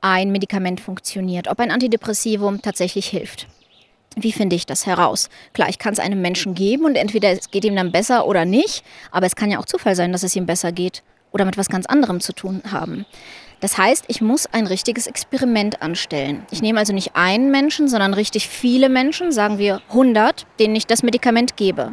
ein 0.00 0.30
Medikament 0.30 0.80
funktioniert, 0.80 1.48
ob 1.48 1.58
ein 1.58 1.72
Antidepressivum 1.72 2.62
tatsächlich 2.62 3.08
hilft. 3.08 3.48
Wie 4.14 4.30
finde 4.30 4.54
ich 4.54 4.64
das 4.64 4.86
heraus? 4.86 5.28
Klar, 5.54 5.68
ich 5.68 5.80
kann 5.80 5.92
es 5.92 5.98
einem 5.98 6.22
Menschen 6.22 6.54
geben 6.54 6.84
und 6.84 6.94
entweder 6.94 7.32
es 7.32 7.50
geht 7.50 7.64
ihm 7.64 7.74
dann 7.74 7.90
besser 7.90 8.28
oder 8.28 8.44
nicht, 8.44 8.84
aber 9.10 9.26
es 9.26 9.34
kann 9.34 9.50
ja 9.50 9.58
auch 9.58 9.66
Zufall 9.66 9.96
sein, 9.96 10.12
dass 10.12 10.22
es 10.22 10.36
ihm 10.36 10.46
besser 10.46 10.70
geht 10.70 11.02
oder 11.32 11.44
mit 11.44 11.58
was 11.58 11.68
ganz 11.68 11.86
anderem 11.86 12.20
zu 12.20 12.32
tun 12.32 12.62
haben. 12.70 13.04
Das 13.58 13.76
heißt, 13.76 14.04
ich 14.06 14.20
muss 14.20 14.46
ein 14.46 14.68
richtiges 14.68 15.08
Experiment 15.08 15.82
anstellen. 15.82 16.46
Ich 16.52 16.62
nehme 16.62 16.78
also 16.78 16.92
nicht 16.92 17.16
einen 17.16 17.50
Menschen, 17.50 17.88
sondern 17.88 18.14
richtig 18.14 18.48
viele 18.48 18.88
Menschen, 18.88 19.32
sagen 19.32 19.58
wir 19.58 19.82
100, 19.88 20.46
denen 20.60 20.76
ich 20.76 20.86
das 20.86 21.02
Medikament 21.02 21.56
gebe. 21.56 21.92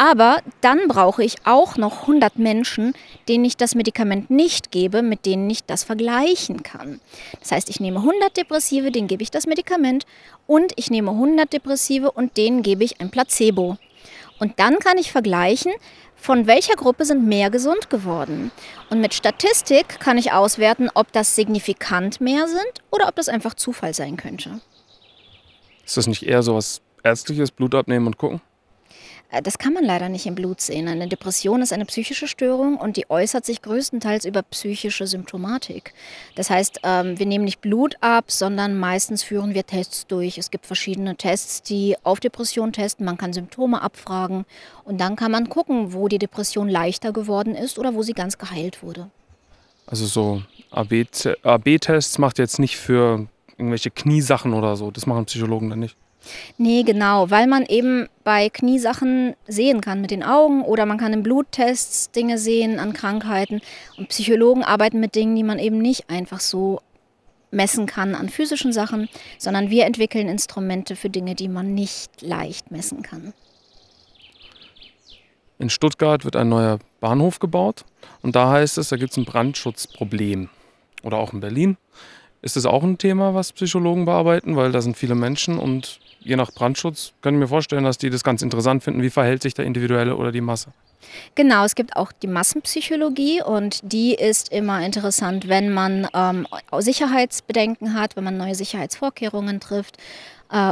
Aber 0.00 0.42
dann 0.60 0.86
brauche 0.86 1.24
ich 1.24 1.44
auch 1.44 1.76
noch 1.76 2.02
100 2.02 2.38
Menschen, 2.38 2.94
denen 3.28 3.44
ich 3.44 3.56
das 3.56 3.74
Medikament 3.74 4.30
nicht 4.30 4.70
gebe, 4.70 5.02
mit 5.02 5.26
denen 5.26 5.50
ich 5.50 5.64
das 5.64 5.82
vergleichen 5.82 6.62
kann. 6.62 7.00
Das 7.40 7.50
heißt, 7.50 7.68
ich 7.68 7.80
nehme 7.80 7.98
100 7.98 8.36
Depressive, 8.36 8.92
denen 8.92 9.08
gebe 9.08 9.24
ich 9.24 9.32
das 9.32 9.46
Medikament 9.46 10.06
und 10.46 10.72
ich 10.76 10.90
nehme 10.90 11.10
100 11.10 11.52
Depressive 11.52 12.12
und 12.12 12.36
denen 12.36 12.62
gebe 12.62 12.84
ich 12.84 13.00
ein 13.00 13.10
Placebo. 13.10 13.76
Und 14.38 14.60
dann 14.60 14.78
kann 14.78 14.98
ich 14.98 15.10
vergleichen, 15.10 15.72
von 16.14 16.46
welcher 16.46 16.76
Gruppe 16.76 17.04
sind 17.04 17.26
mehr 17.26 17.50
gesund 17.50 17.90
geworden. 17.90 18.52
Und 18.90 19.00
mit 19.00 19.14
Statistik 19.14 19.98
kann 19.98 20.16
ich 20.16 20.30
auswerten, 20.30 20.90
ob 20.94 21.10
das 21.10 21.34
signifikant 21.34 22.20
mehr 22.20 22.46
sind 22.46 22.84
oder 22.92 23.08
ob 23.08 23.16
das 23.16 23.28
einfach 23.28 23.54
Zufall 23.54 23.94
sein 23.94 24.16
könnte. 24.16 24.60
Ist 25.84 25.96
das 25.96 26.06
nicht 26.06 26.22
eher 26.22 26.44
so 26.44 26.54
was 26.54 26.82
Ärztliches, 27.02 27.50
Blut 27.50 27.74
abnehmen 27.74 28.06
und 28.06 28.16
gucken? 28.16 28.40
Äh, 29.30 29.42
das 29.42 29.58
kann 29.58 29.72
man 29.72 29.84
leider 29.84 30.08
nicht 30.08 30.26
im 30.26 30.34
Blut 30.34 30.60
sehen. 30.60 30.88
Eine 30.88 31.08
Depression 31.08 31.62
ist 31.62 31.72
eine 31.72 31.84
psychische 31.84 32.28
Störung 32.28 32.76
und 32.76 32.96
die 32.96 33.10
äußert 33.10 33.44
sich 33.44 33.62
größtenteils 33.62 34.24
über 34.24 34.42
psychische 34.42 35.06
Symptomatik. 35.06 35.94
Das 36.34 36.50
heißt, 36.50 36.80
ähm, 36.82 37.18
wir 37.18 37.26
nehmen 37.26 37.44
nicht 37.44 37.60
Blut 37.60 37.96
ab, 38.00 38.30
sondern 38.30 38.78
meistens 38.78 39.22
führen 39.22 39.54
wir 39.54 39.66
Tests 39.66 40.06
durch. 40.06 40.38
Es 40.38 40.50
gibt 40.50 40.66
verschiedene 40.66 41.16
Tests, 41.16 41.62
die 41.62 41.96
auf 42.02 42.20
Depression 42.20 42.72
testen. 42.72 43.04
Man 43.04 43.18
kann 43.18 43.32
Symptome 43.32 43.82
abfragen 43.82 44.44
und 44.84 45.00
dann 45.00 45.16
kann 45.16 45.32
man 45.32 45.48
gucken, 45.48 45.92
wo 45.92 46.08
die 46.08 46.18
Depression 46.18 46.68
leichter 46.68 47.12
geworden 47.12 47.54
ist 47.54 47.78
oder 47.78 47.94
wo 47.94 48.02
sie 48.02 48.14
ganz 48.14 48.38
geheilt 48.38 48.82
wurde. 48.82 49.10
Also 49.86 50.04
so 50.04 50.42
AB-Tests 50.70 52.18
macht 52.18 52.38
jetzt 52.38 52.58
nicht 52.58 52.76
für 52.76 53.26
irgendwelche 53.56 53.90
Kniesachen 53.90 54.52
oder 54.52 54.76
so. 54.76 54.90
Das 54.90 55.06
machen 55.06 55.24
Psychologen 55.24 55.70
dann 55.70 55.78
nicht. 55.78 55.96
Nee, 56.56 56.82
genau, 56.82 57.30
weil 57.30 57.46
man 57.46 57.64
eben 57.64 58.08
bei 58.24 58.48
Kniesachen 58.48 59.34
sehen 59.46 59.80
kann 59.80 60.00
mit 60.00 60.10
den 60.10 60.22
Augen 60.22 60.62
oder 60.62 60.84
man 60.84 60.98
kann 60.98 61.12
in 61.12 61.22
Bluttests 61.22 62.10
Dinge 62.10 62.38
sehen 62.38 62.78
an 62.78 62.92
Krankheiten. 62.92 63.60
Und 63.96 64.08
Psychologen 64.08 64.64
arbeiten 64.64 65.00
mit 65.00 65.14
Dingen, 65.14 65.36
die 65.36 65.44
man 65.44 65.58
eben 65.58 65.78
nicht 65.78 66.10
einfach 66.10 66.40
so 66.40 66.80
messen 67.50 67.86
kann 67.86 68.14
an 68.14 68.28
physischen 68.28 68.72
Sachen, 68.72 69.08
sondern 69.38 69.70
wir 69.70 69.86
entwickeln 69.86 70.28
Instrumente 70.28 70.96
für 70.96 71.08
Dinge, 71.08 71.34
die 71.34 71.48
man 71.48 71.74
nicht 71.74 72.20
leicht 72.20 72.70
messen 72.70 73.02
kann. 73.02 73.32
In 75.58 75.70
Stuttgart 75.70 76.24
wird 76.24 76.36
ein 76.36 76.48
neuer 76.48 76.78
Bahnhof 77.00 77.38
gebaut 77.38 77.84
und 78.22 78.36
da 78.36 78.50
heißt 78.50 78.78
es, 78.78 78.90
da 78.90 78.96
gibt 78.96 79.12
es 79.12 79.16
ein 79.16 79.24
Brandschutzproblem. 79.24 80.50
Oder 81.02 81.18
auch 81.18 81.32
in 81.32 81.40
Berlin. 81.40 81.76
Ist 82.40 82.56
das 82.56 82.66
auch 82.66 82.82
ein 82.82 82.98
Thema, 82.98 83.34
was 83.34 83.52
Psychologen 83.52 84.04
bearbeiten? 84.04 84.56
Weil 84.56 84.70
da 84.72 84.80
sind 84.80 84.96
viele 84.96 85.14
Menschen 85.14 85.58
und 85.58 85.98
je 86.20 86.36
nach 86.36 86.52
Brandschutz 86.52 87.12
kann 87.20 87.34
ich 87.34 87.40
mir 87.40 87.48
vorstellen, 87.48 87.84
dass 87.84 87.98
die 87.98 88.10
das 88.10 88.22
ganz 88.22 88.42
interessant 88.42 88.84
finden. 88.84 89.02
Wie 89.02 89.10
verhält 89.10 89.42
sich 89.42 89.54
der 89.54 89.64
Individuelle 89.64 90.16
oder 90.16 90.30
die 90.30 90.40
Masse? 90.40 90.72
Genau, 91.34 91.64
es 91.64 91.74
gibt 91.74 91.96
auch 91.96 92.12
die 92.12 92.26
Massenpsychologie 92.26 93.42
und 93.42 93.80
die 93.82 94.14
ist 94.14 94.52
immer 94.52 94.84
interessant, 94.84 95.48
wenn 95.48 95.72
man 95.72 96.08
ähm, 96.12 96.46
Sicherheitsbedenken 96.76 97.94
hat, 97.94 98.16
wenn 98.16 98.24
man 98.24 98.36
neue 98.36 98.54
Sicherheitsvorkehrungen 98.54 99.60
trifft 99.60 99.96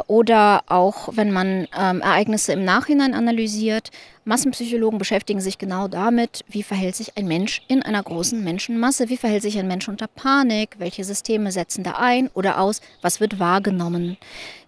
oder 0.07 0.63
auch 0.69 1.11
wenn 1.13 1.33
man 1.33 1.69
ähm, 1.79 2.01
Ereignisse 2.01 2.53
im 2.53 2.65
Nachhinein 2.65 3.15
analysiert. 3.15 3.91
Massenpsychologen 4.25 4.99
beschäftigen 4.99 5.41
sich 5.41 5.59
genau 5.59 5.87
damit, 5.87 6.45
wie 6.49 6.63
verhält 6.63 6.97
sich 6.97 7.17
ein 7.17 7.29
Mensch 7.29 7.63
in 7.69 7.83
einer 7.83 8.03
großen 8.03 8.43
Menschenmasse, 8.43 9.09
wie 9.09 9.17
verhält 9.17 9.43
sich 9.43 9.59
ein 9.59 9.69
Mensch 9.69 9.89
unter 9.89 10.09
Panik, 10.09 10.77
welche 10.79 11.05
Systeme 11.05 11.53
setzen 11.53 11.85
da 11.85 11.93
ein 11.93 12.29
oder 12.35 12.59
aus, 12.59 12.81
was 13.03 13.21
wird 13.21 13.39
wahrgenommen. 13.39 14.17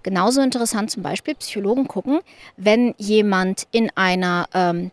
Genauso 0.02 0.42
interessant 0.42 0.90
zum 0.90 1.02
Beispiel 1.02 1.34
Psychologen 1.34 1.88
gucken, 1.88 2.20
wenn 2.56 2.94
jemand 2.98 3.66
in 3.72 3.90
einer 3.96 4.48
ähm, 4.54 4.90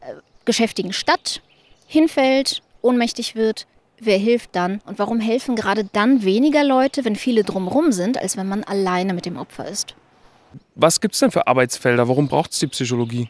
äh, 0.00 0.14
geschäftigen 0.44 0.92
Stadt 0.92 1.40
hinfällt, 1.86 2.62
ohnmächtig 2.82 3.34
wird, 3.34 3.66
wer 4.04 4.18
hilft 4.18 4.54
dann 4.56 4.80
und 4.86 4.98
warum 4.98 5.20
helfen 5.20 5.56
gerade 5.56 5.84
dann 5.92 6.22
weniger 6.24 6.64
Leute, 6.64 7.04
wenn 7.04 7.16
viele 7.16 7.44
drumherum 7.44 7.92
sind, 7.92 8.18
als 8.18 8.36
wenn 8.36 8.48
man 8.48 8.64
alleine 8.64 9.14
mit 9.14 9.26
dem 9.26 9.36
Opfer 9.36 9.68
ist. 9.68 9.94
Was 10.74 11.00
gibt 11.00 11.14
es 11.14 11.20
denn 11.20 11.30
für 11.30 11.46
Arbeitsfelder? 11.46 12.08
Warum 12.08 12.28
braucht 12.28 12.52
es 12.52 12.58
die 12.58 12.66
Psychologie? 12.66 13.28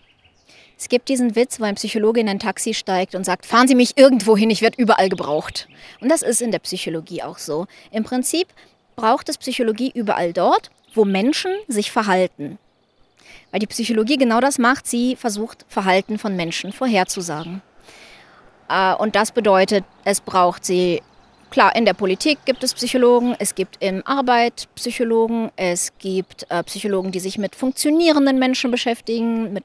Es 0.79 0.89
gibt 0.89 1.09
diesen 1.09 1.37
Witz, 1.37 1.61
wo 1.61 1.65
ein 1.65 1.77
Psychologe 1.77 2.21
in 2.21 2.29
ein 2.29 2.41
Taxi 2.41 2.75
steigt 2.75 3.15
und 3.15 3.25
sagt, 3.25 3.47
fahren 3.47 3.69
Sie 3.69 3.75
mich 3.75 3.97
irgendwo 3.97 4.37
hin, 4.37 4.51
ich 4.51 4.63
werde 4.63 4.83
überall 4.83 5.09
gebraucht. 5.09 5.69
Und 6.01 6.09
das 6.09 6.23
ist 6.23 6.43
in 6.43 6.51
der 6.51 6.59
Psychologie 6.59 7.23
auch 7.23 7.39
so. 7.39 7.67
Im 7.93 8.03
Prinzip 8.03 8.49
braucht 8.97 9.29
es 9.29 9.39
Psychologie 9.39 9.93
überall 9.95 10.33
dort, 10.33 10.71
wo 10.95 11.05
Menschen 11.05 11.53
sich 11.69 11.93
verhalten. 11.93 12.59
Weil 13.51 13.61
die 13.61 13.67
Psychologie 13.67 14.17
genau 14.17 14.41
das 14.41 14.59
macht, 14.59 14.87
sie 14.87 15.15
versucht 15.15 15.65
Verhalten 15.69 16.19
von 16.19 16.35
Menschen 16.35 16.73
vorherzusagen. 16.73 17.63
Äh, 18.73 18.95
und 18.95 19.15
das 19.15 19.33
bedeutet, 19.33 19.85
es 20.05 20.21
braucht 20.21 20.65
sie, 20.65 21.03
klar, 21.51 21.77
in 21.77 21.85
der 21.85 21.95
Politik 21.95 22.39
gibt 22.47 22.65
es 22.65 22.73
Psychologen, 22.75 23.37
es 23.39 23.55
gibt 23.55 23.77
im 23.81 24.03
Arbeit 24.07 24.69
Psychologen, 24.75 25.51
es 25.57 25.93
gibt 25.99 26.47
äh, 26.49 26.63
Psychologen, 26.65 27.13
die 27.13 27.21
sich 27.21 27.39
mit 27.39 27.55
funktionierenden 27.55 28.39
Menschen 28.39 28.71
beschäftigen, 28.71 29.53
mit 29.53 29.65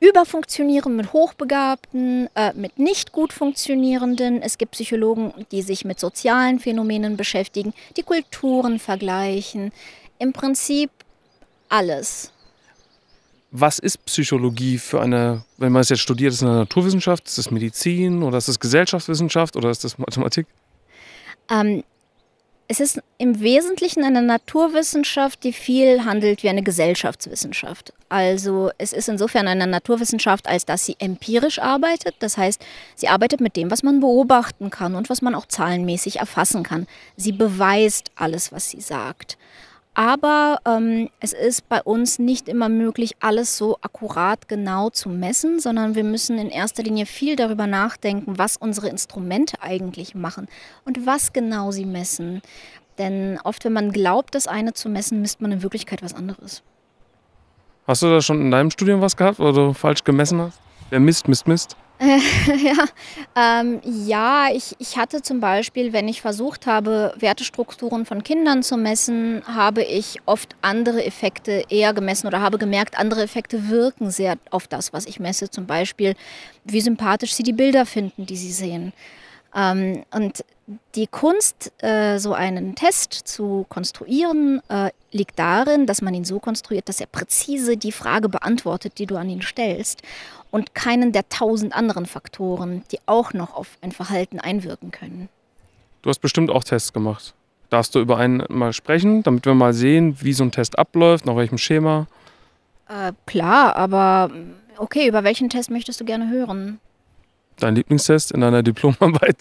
Überfunktionierenden, 0.00 0.96
mit 0.96 1.12
Hochbegabten, 1.12 2.28
äh, 2.36 2.52
mit 2.54 2.78
nicht 2.78 3.12
gut 3.12 3.32
funktionierenden. 3.32 4.40
Es 4.42 4.56
gibt 4.56 4.72
Psychologen, 4.72 5.34
die 5.50 5.62
sich 5.62 5.84
mit 5.84 5.98
sozialen 5.98 6.60
Phänomenen 6.60 7.16
beschäftigen, 7.16 7.74
die 7.96 8.02
Kulturen 8.02 8.78
vergleichen. 8.78 9.72
Im 10.20 10.32
Prinzip 10.32 10.90
alles 11.68 12.32
was 13.50 13.78
ist 13.78 14.04
Psychologie 14.04 14.78
für 14.78 15.00
eine, 15.00 15.44
wenn 15.56 15.72
man 15.72 15.80
es 15.80 15.88
jetzt 15.88 16.00
studiert, 16.00 16.32
ist 16.32 16.42
es 16.42 16.42
eine 16.42 16.56
Naturwissenschaft, 16.56 17.26
ist 17.26 17.38
es 17.38 17.50
Medizin 17.50 18.22
oder 18.22 18.38
ist 18.38 18.48
es 18.48 18.60
Gesellschaftswissenschaft 18.60 19.56
oder 19.56 19.70
ist 19.70 19.84
es 19.84 19.98
Mathematik? 19.98 20.46
Ähm, 21.50 21.82
es 22.70 22.80
ist 22.80 23.00
im 23.16 23.40
Wesentlichen 23.40 24.04
eine 24.04 24.20
Naturwissenschaft, 24.20 25.42
die 25.42 25.54
viel 25.54 26.04
handelt 26.04 26.42
wie 26.42 26.50
eine 26.50 26.62
Gesellschaftswissenschaft. 26.62 27.94
Also 28.10 28.70
es 28.76 28.92
ist 28.92 29.08
insofern 29.08 29.48
eine 29.48 29.66
Naturwissenschaft, 29.66 30.46
als 30.46 30.66
dass 30.66 30.84
sie 30.84 30.96
empirisch 30.98 31.58
arbeitet. 31.58 32.16
Das 32.18 32.36
heißt, 32.36 32.62
sie 32.94 33.08
arbeitet 33.08 33.40
mit 33.40 33.56
dem, 33.56 33.70
was 33.70 33.82
man 33.82 34.00
beobachten 34.00 34.68
kann 34.68 34.94
und 34.94 35.08
was 35.08 35.22
man 35.22 35.34
auch 35.34 35.46
zahlenmäßig 35.46 36.18
erfassen 36.18 36.62
kann. 36.62 36.86
Sie 37.16 37.32
beweist 37.32 38.10
alles, 38.16 38.52
was 38.52 38.68
sie 38.68 38.82
sagt. 38.82 39.38
Aber 39.98 40.60
ähm, 40.64 41.10
es 41.18 41.32
ist 41.32 41.68
bei 41.68 41.82
uns 41.82 42.20
nicht 42.20 42.48
immer 42.48 42.68
möglich, 42.68 43.16
alles 43.18 43.56
so 43.56 43.78
akkurat 43.80 44.46
genau 44.46 44.90
zu 44.90 45.08
messen, 45.08 45.58
sondern 45.58 45.96
wir 45.96 46.04
müssen 46.04 46.38
in 46.38 46.50
erster 46.50 46.84
Linie 46.84 47.04
viel 47.04 47.34
darüber 47.34 47.66
nachdenken, 47.66 48.38
was 48.38 48.56
unsere 48.56 48.90
Instrumente 48.90 49.60
eigentlich 49.60 50.14
machen 50.14 50.46
und 50.84 51.04
was 51.04 51.32
genau 51.32 51.72
sie 51.72 51.84
messen. 51.84 52.42
Denn 52.98 53.40
oft, 53.42 53.64
wenn 53.64 53.72
man 53.72 53.90
glaubt, 53.90 54.36
das 54.36 54.46
eine 54.46 54.72
zu 54.72 54.88
messen, 54.88 55.20
misst 55.20 55.40
man 55.40 55.50
in 55.50 55.64
Wirklichkeit 55.64 56.00
was 56.00 56.14
anderes. 56.14 56.62
Hast 57.88 58.02
du 58.02 58.06
da 58.06 58.20
schon 58.20 58.40
in 58.40 58.52
deinem 58.52 58.70
Studium 58.70 59.00
was 59.00 59.16
gehabt, 59.16 59.40
wo 59.40 59.50
du 59.50 59.72
falsch 59.72 60.04
gemessen 60.04 60.40
hast? 60.40 60.60
Wer 60.90 61.00
misst, 61.00 61.26
misst, 61.26 61.48
misst? 61.48 61.76
ja, 62.62 62.84
ähm, 63.34 63.80
ja 63.84 64.48
ich, 64.52 64.76
ich 64.78 64.96
hatte 64.96 65.20
zum 65.20 65.40
Beispiel, 65.40 65.92
wenn 65.92 66.06
ich 66.06 66.20
versucht 66.20 66.66
habe, 66.66 67.12
Wertestrukturen 67.18 68.06
von 68.06 68.22
Kindern 68.22 68.62
zu 68.62 68.76
messen, 68.76 69.42
habe 69.46 69.82
ich 69.82 70.20
oft 70.24 70.54
andere 70.62 71.04
Effekte 71.04 71.64
eher 71.68 71.92
gemessen 71.92 72.28
oder 72.28 72.40
habe 72.40 72.58
gemerkt, 72.58 72.96
andere 72.96 73.22
Effekte 73.22 73.68
wirken 73.68 74.10
sehr 74.10 74.36
auf 74.50 74.68
das, 74.68 74.92
was 74.92 75.06
ich 75.06 75.18
messe. 75.18 75.50
Zum 75.50 75.66
Beispiel, 75.66 76.14
wie 76.64 76.80
sympathisch 76.80 77.34
sie 77.34 77.42
die 77.42 77.52
Bilder 77.52 77.84
finden, 77.84 78.26
die 78.26 78.36
sie 78.36 78.52
sehen. 78.52 78.92
Ähm, 79.54 80.04
und 80.10 80.44
die 80.94 81.06
Kunst, 81.06 81.72
äh, 81.82 82.18
so 82.18 82.34
einen 82.34 82.74
Test 82.74 83.12
zu 83.12 83.64
konstruieren, 83.68 84.60
äh, 84.68 84.90
liegt 85.10 85.38
darin, 85.38 85.86
dass 85.86 86.02
man 86.02 86.12
ihn 86.12 86.24
so 86.24 86.38
konstruiert, 86.38 86.88
dass 86.88 87.00
er 87.00 87.06
präzise 87.06 87.76
die 87.76 87.92
Frage 87.92 88.28
beantwortet, 88.28 88.98
die 88.98 89.06
du 89.06 89.16
an 89.16 89.30
ihn 89.30 89.40
stellst 89.40 90.02
und 90.50 90.74
keinen 90.74 91.12
der 91.12 91.28
tausend 91.28 91.74
anderen 91.74 92.06
Faktoren, 92.06 92.82
die 92.92 92.98
auch 93.06 93.32
noch 93.32 93.54
auf 93.54 93.78
ein 93.80 93.92
Verhalten 93.92 94.40
einwirken 94.40 94.90
können. 94.90 95.28
Du 96.02 96.10
hast 96.10 96.18
bestimmt 96.18 96.50
auch 96.50 96.64
Tests 96.64 96.92
gemacht. 96.92 97.34
Darfst 97.70 97.94
du 97.94 98.00
über 98.00 98.16
einen 98.16 98.44
mal 98.48 98.72
sprechen, 98.72 99.22
damit 99.22 99.44
wir 99.44 99.54
mal 99.54 99.72
sehen, 99.72 100.16
wie 100.20 100.32
so 100.32 100.44
ein 100.44 100.52
Test 100.52 100.78
abläuft, 100.78 101.26
nach 101.26 101.36
welchem 101.36 101.58
Schema? 101.58 102.06
Äh, 102.88 103.12
klar, 103.26 103.76
aber 103.76 104.30
okay, 104.78 105.08
über 105.08 105.24
welchen 105.24 105.50
Test 105.50 105.70
möchtest 105.70 106.00
du 106.00 106.04
gerne 106.04 106.30
hören? 106.30 106.80
Dein 107.60 107.74
Lieblingstest 107.74 108.32
in 108.32 108.40
deiner 108.40 108.62
Diplomarbeit? 108.64 109.36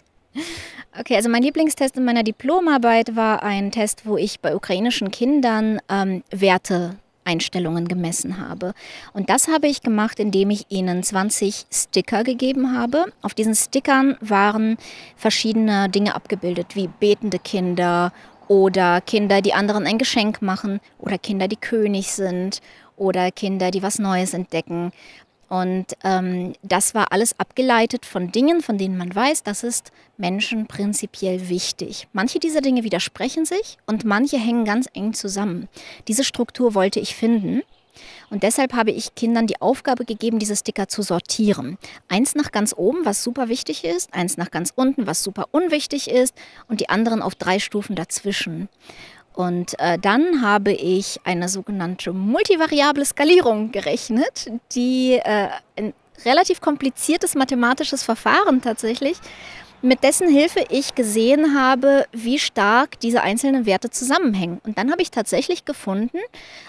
Okay, 1.00 1.16
also 1.16 1.30
mein 1.30 1.44
Lieblingstest 1.44 1.98
in 1.98 2.06
meiner 2.06 2.24
Diplomarbeit 2.24 3.16
war 3.16 3.44
ein 3.44 3.72
Test, 3.72 4.06
wo 4.06 4.18
ich 4.18 4.40
bei 4.40 4.56
ukrainischen 4.56 5.12
Kindern 5.12 5.80
ähm, 5.90 6.24
Werte 6.32 6.96
gemessen 7.88 8.38
habe. 8.40 8.74
Und 9.14 9.30
das 9.30 9.50
habe 9.50 9.68
ich 9.68 9.82
gemacht, 9.82 10.18
indem 10.20 10.50
ich 10.50 10.66
ihnen 10.70 11.04
20 11.04 11.66
Sticker 11.70 12.24
gegeben 12.24 12.74
habe. 12.74 13.06
Auf 13.22 13.34
diesen 13.34 13.54
Stickern 13.54 14.16
waren 14.22 14.78
verschiedene 15.18 15.90
Dinge 15.90 16.16
abgebildet, 16.16 16.76
wie 16.76 16.88
betende 16.88 17.38
Kinder 17.38 18.14
oder 18.48 19.02
Kinder, 19.02 19.42
die 19.42 19.54
anderen 19.54 19.86
ein 19.86 19.98
Geschenk 19.98 20.42
machen 20.42 20.80
oder 21.00 21.18
Kinder, 21.18 21.50
die 21.50 21.58
König 21.58 22.14
sind 22.14 22.62
oder 22.96 23.30
Kinder, 23.32 23.72
die 23.72 23.84
was 23.84 24.00
Neues 24.00 24.34
entdecken. 24.34 24.92
Und 25.50 25.86
ähm, 26.04 26.54
das 26.62 26.94
war 26.94 27.12
alles 27.12 27.40
abgeleitet 27.40 28.06
von 28.06 28.32
Dingen, 28.32 28.62
von 28.62 28.78
denen 28.78 28.98
man 28.98 29.14
weiß, 29.14 29.44
das 29.44 29.64
ist 29.64 29.92
Menschen 30.18 30.68
prinzipiell 30.68 31.48
wichtig. 31.50 32.08
Manche 32.12 32.40
dieser 32.40 32.62
Dinge 32.62 32.84
widersprechen 32.84 33.46
sich 33.46 33.78
und 33.86 34.04
manche 34.04 34.38
hängen 34.38 34.66
ganz 34.66 34.88
eng 34.94 35.14
zusammen. 35.14 35.70
Diese 36.08 36.24
Struktur 36.24 36.74
wollte 36.74 37.00
ich 37.00 37.16
finden. 37.16 37.62
Und 38.30 38.44
deshalb 38.44 38.74
habe 38.74 38.92
ich 38.92 39.16
Kindern 39.16 39.48
die 39.48 39.62
Aufgabe 39.62 40.06
gegeben, 40.06 40.38
diese 40.38 40.56
Sticker 40.56 40.88
zu 40.88 41.02
sortieren. 41.02 41.78
Eins 42.08 42.36
nach 42.36 42.52
ganz 42.52 42.74
oben, 42.78 43.06
was 43.06 43.24
super 43.24 43.48
wichtig 43.48 43.84
ist, 43.84 44.14
eins 44.14 44.38
nach 44.38 44.52
ganz 44.52 44.72
unten, 44.76 45.08
was 45.08 45.24
super 45.24 45.48
unwichtig 45.52 46.10
ist 46.10 46.36
und 46.68 46.80
die 46.82 46.90
anderen 46.90 47.22
auf 47.22 47.36
drei 47.36 47.60
Stufen 47.60 47.96
dazwischen. 47.96 48.70
Und 49.38 49.80
äh, 49.80 50.00
dann 50.00 50.42
habe 50.42 50.72
ich 50.72 51.20
eine 51.24 51.48
sogenannte 51.48 52.12
multivariable 52.12 53.06
Skalierung 53.06 53.72
gerechnet, 53.72 54.52
die 54.72 55.22
äh, 55.24 55.50
ein 55.78 55.94
relativ 56.26 56.60
kompliziertes 56.60 57.36
mathematisches 57.36 58.02
Verfahren 58.02 58.64
tatsächlich, 58.64 59.18
mit 59.84 60.04
dessen 60.04 60.28
Hilfe 60.28 60.66
ich 60.70 60.96
gesehen 60.96 61.56
habe, 61.56 62.08
wie 62.12 62.40
stark 62.40 63.00
diese 63.00 63.22
einzelnen 63.22 63.68
Werte 63.68 63.92
zusammenhängen. 63.92 64.60
Und 64.66 64.80
dann 64.80 64.92
habe 64.92 65.04
ich 65.04 65.12
tatsächlich 65.12 65.66
gefunden, 65.66 66.18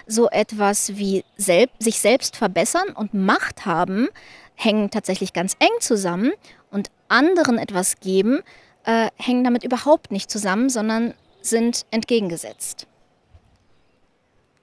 so 0.06 0.28
etwas 0.28 0.98
wie 0.98 1.24
selb 1.38 1.70
sich 1.78 2.00
selbst 2.00 2.36
verbessern 2.36 2.90
und 2.94 3.14
Macht 3.14 3.64
haben 3.64 4.08
hängen 4.56 4.90
tatsächlich 4.90 5.32
ganz 5.32 5.56
eng 5.58 5.80
zusammen 5.80 6.32
und 6.70 6.90
anderen 7.08 7.56
etwas 7.56 7.98
geben 8.00 8.40
äh, 8.88 9.10
hängen 9.16 9.44
damit 9.44 9.64
überhaupt 9.64 10.10
nicht 10.10 10.30
zusammen, 10.30 10.70
sondern 10.70 11.14
sind 11.48 11.86
entgegengesetzt. 11.90 12.86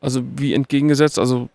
Also 0.02 0.22
wie 0.38 0.54
entgegengesetzt? 0.54 1.18
Also 1.18 1.50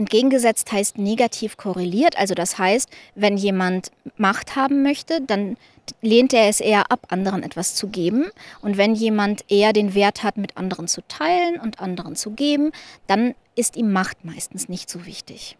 Entgegengesetzt 0.00 0.72
heißt 0.72 0.96
negativ 0.96 1.58
korreliert. 1.58 2.16
Also 2.16 2.32
das 2.34 2.56
heißt, 2.56 2.88
wenn 3.14 3.36
jemand 3.36 3.90
Macht 4.16 4.56
haben 4.56 4.82
möchte, 4.82 5.20
dann 5.20 5.58
lehnt 6.00 6.32
er 6.32 6.48
es 6.48 6.60
eher 6.60 6.90
ab, 6.90 7.08
anderen 7.10 7.42
etwas 7.42 7.74
zu 7.74 7.88
geben. 7.88 8.30
Und 8.62 8.78
wenn 8.78 8.94
jemand 8.94 9.44
eher 9.48 9.74
den 9.74 9.94
Wert 9.94 10.22
hat, 10.22 10.38
mit 10.38 10.56
anderen 10.56 10.88
zu 10.88 11.02
teilen 11.06 11.60
und 11.60 11.80
anderen 11.80 12.16
zu 12.16 12.30
geben, 12.30 12.70
dann 13.08 13.34
ist 13.56 13.76
ihm 13.76 13.92
Macht 13.92 14.24
meistens 14.24 14.70
nicht 14.70 14.88
so 14.88 15.04
wichtig. 15.04 15.58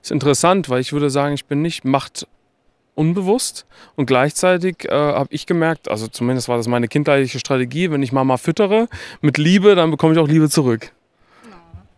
Das 0.00 0.08
ist 0.08 0.10
interessant, 0.10 0.68
weil 0.68 0.80
ich 0.80 0.92
würde 0.92 1.08
sagen, 1.08 1.34
ich 1.34 1.46
bin 1.46 1.62
nicht 1.62 1.86
Macht 1.86 2.26
unbewusst. 2.96 3.66
Und 3.94 4.06
gleichzeitig 4.06 4.86
äh, 4.86 4.90
habe 4.90 5.28
ich 5.30 5.46
gemerkt, 5.46 5.88
also 5.88 6.08
zumindest 6.08 6.48
war 6.48 6.56
das 6.56 6.66
meine 6.66 6.88
kindheitliche 6.88 7.38
Strategie, 7.38 7.90
wenn 7.92 8.02
ich 8.02 8.10
Mama 8.10 8.36
füttere 8.36 8.88
mit 9.20 9.38
Liebe, 9.38 9.76
dann 9.76 9.92
bekomme 9.92 10.14
ich 10.14 10.18
auch 10.18 10.26
Liebe 10.26 10.50
zurück. 10.50 10.90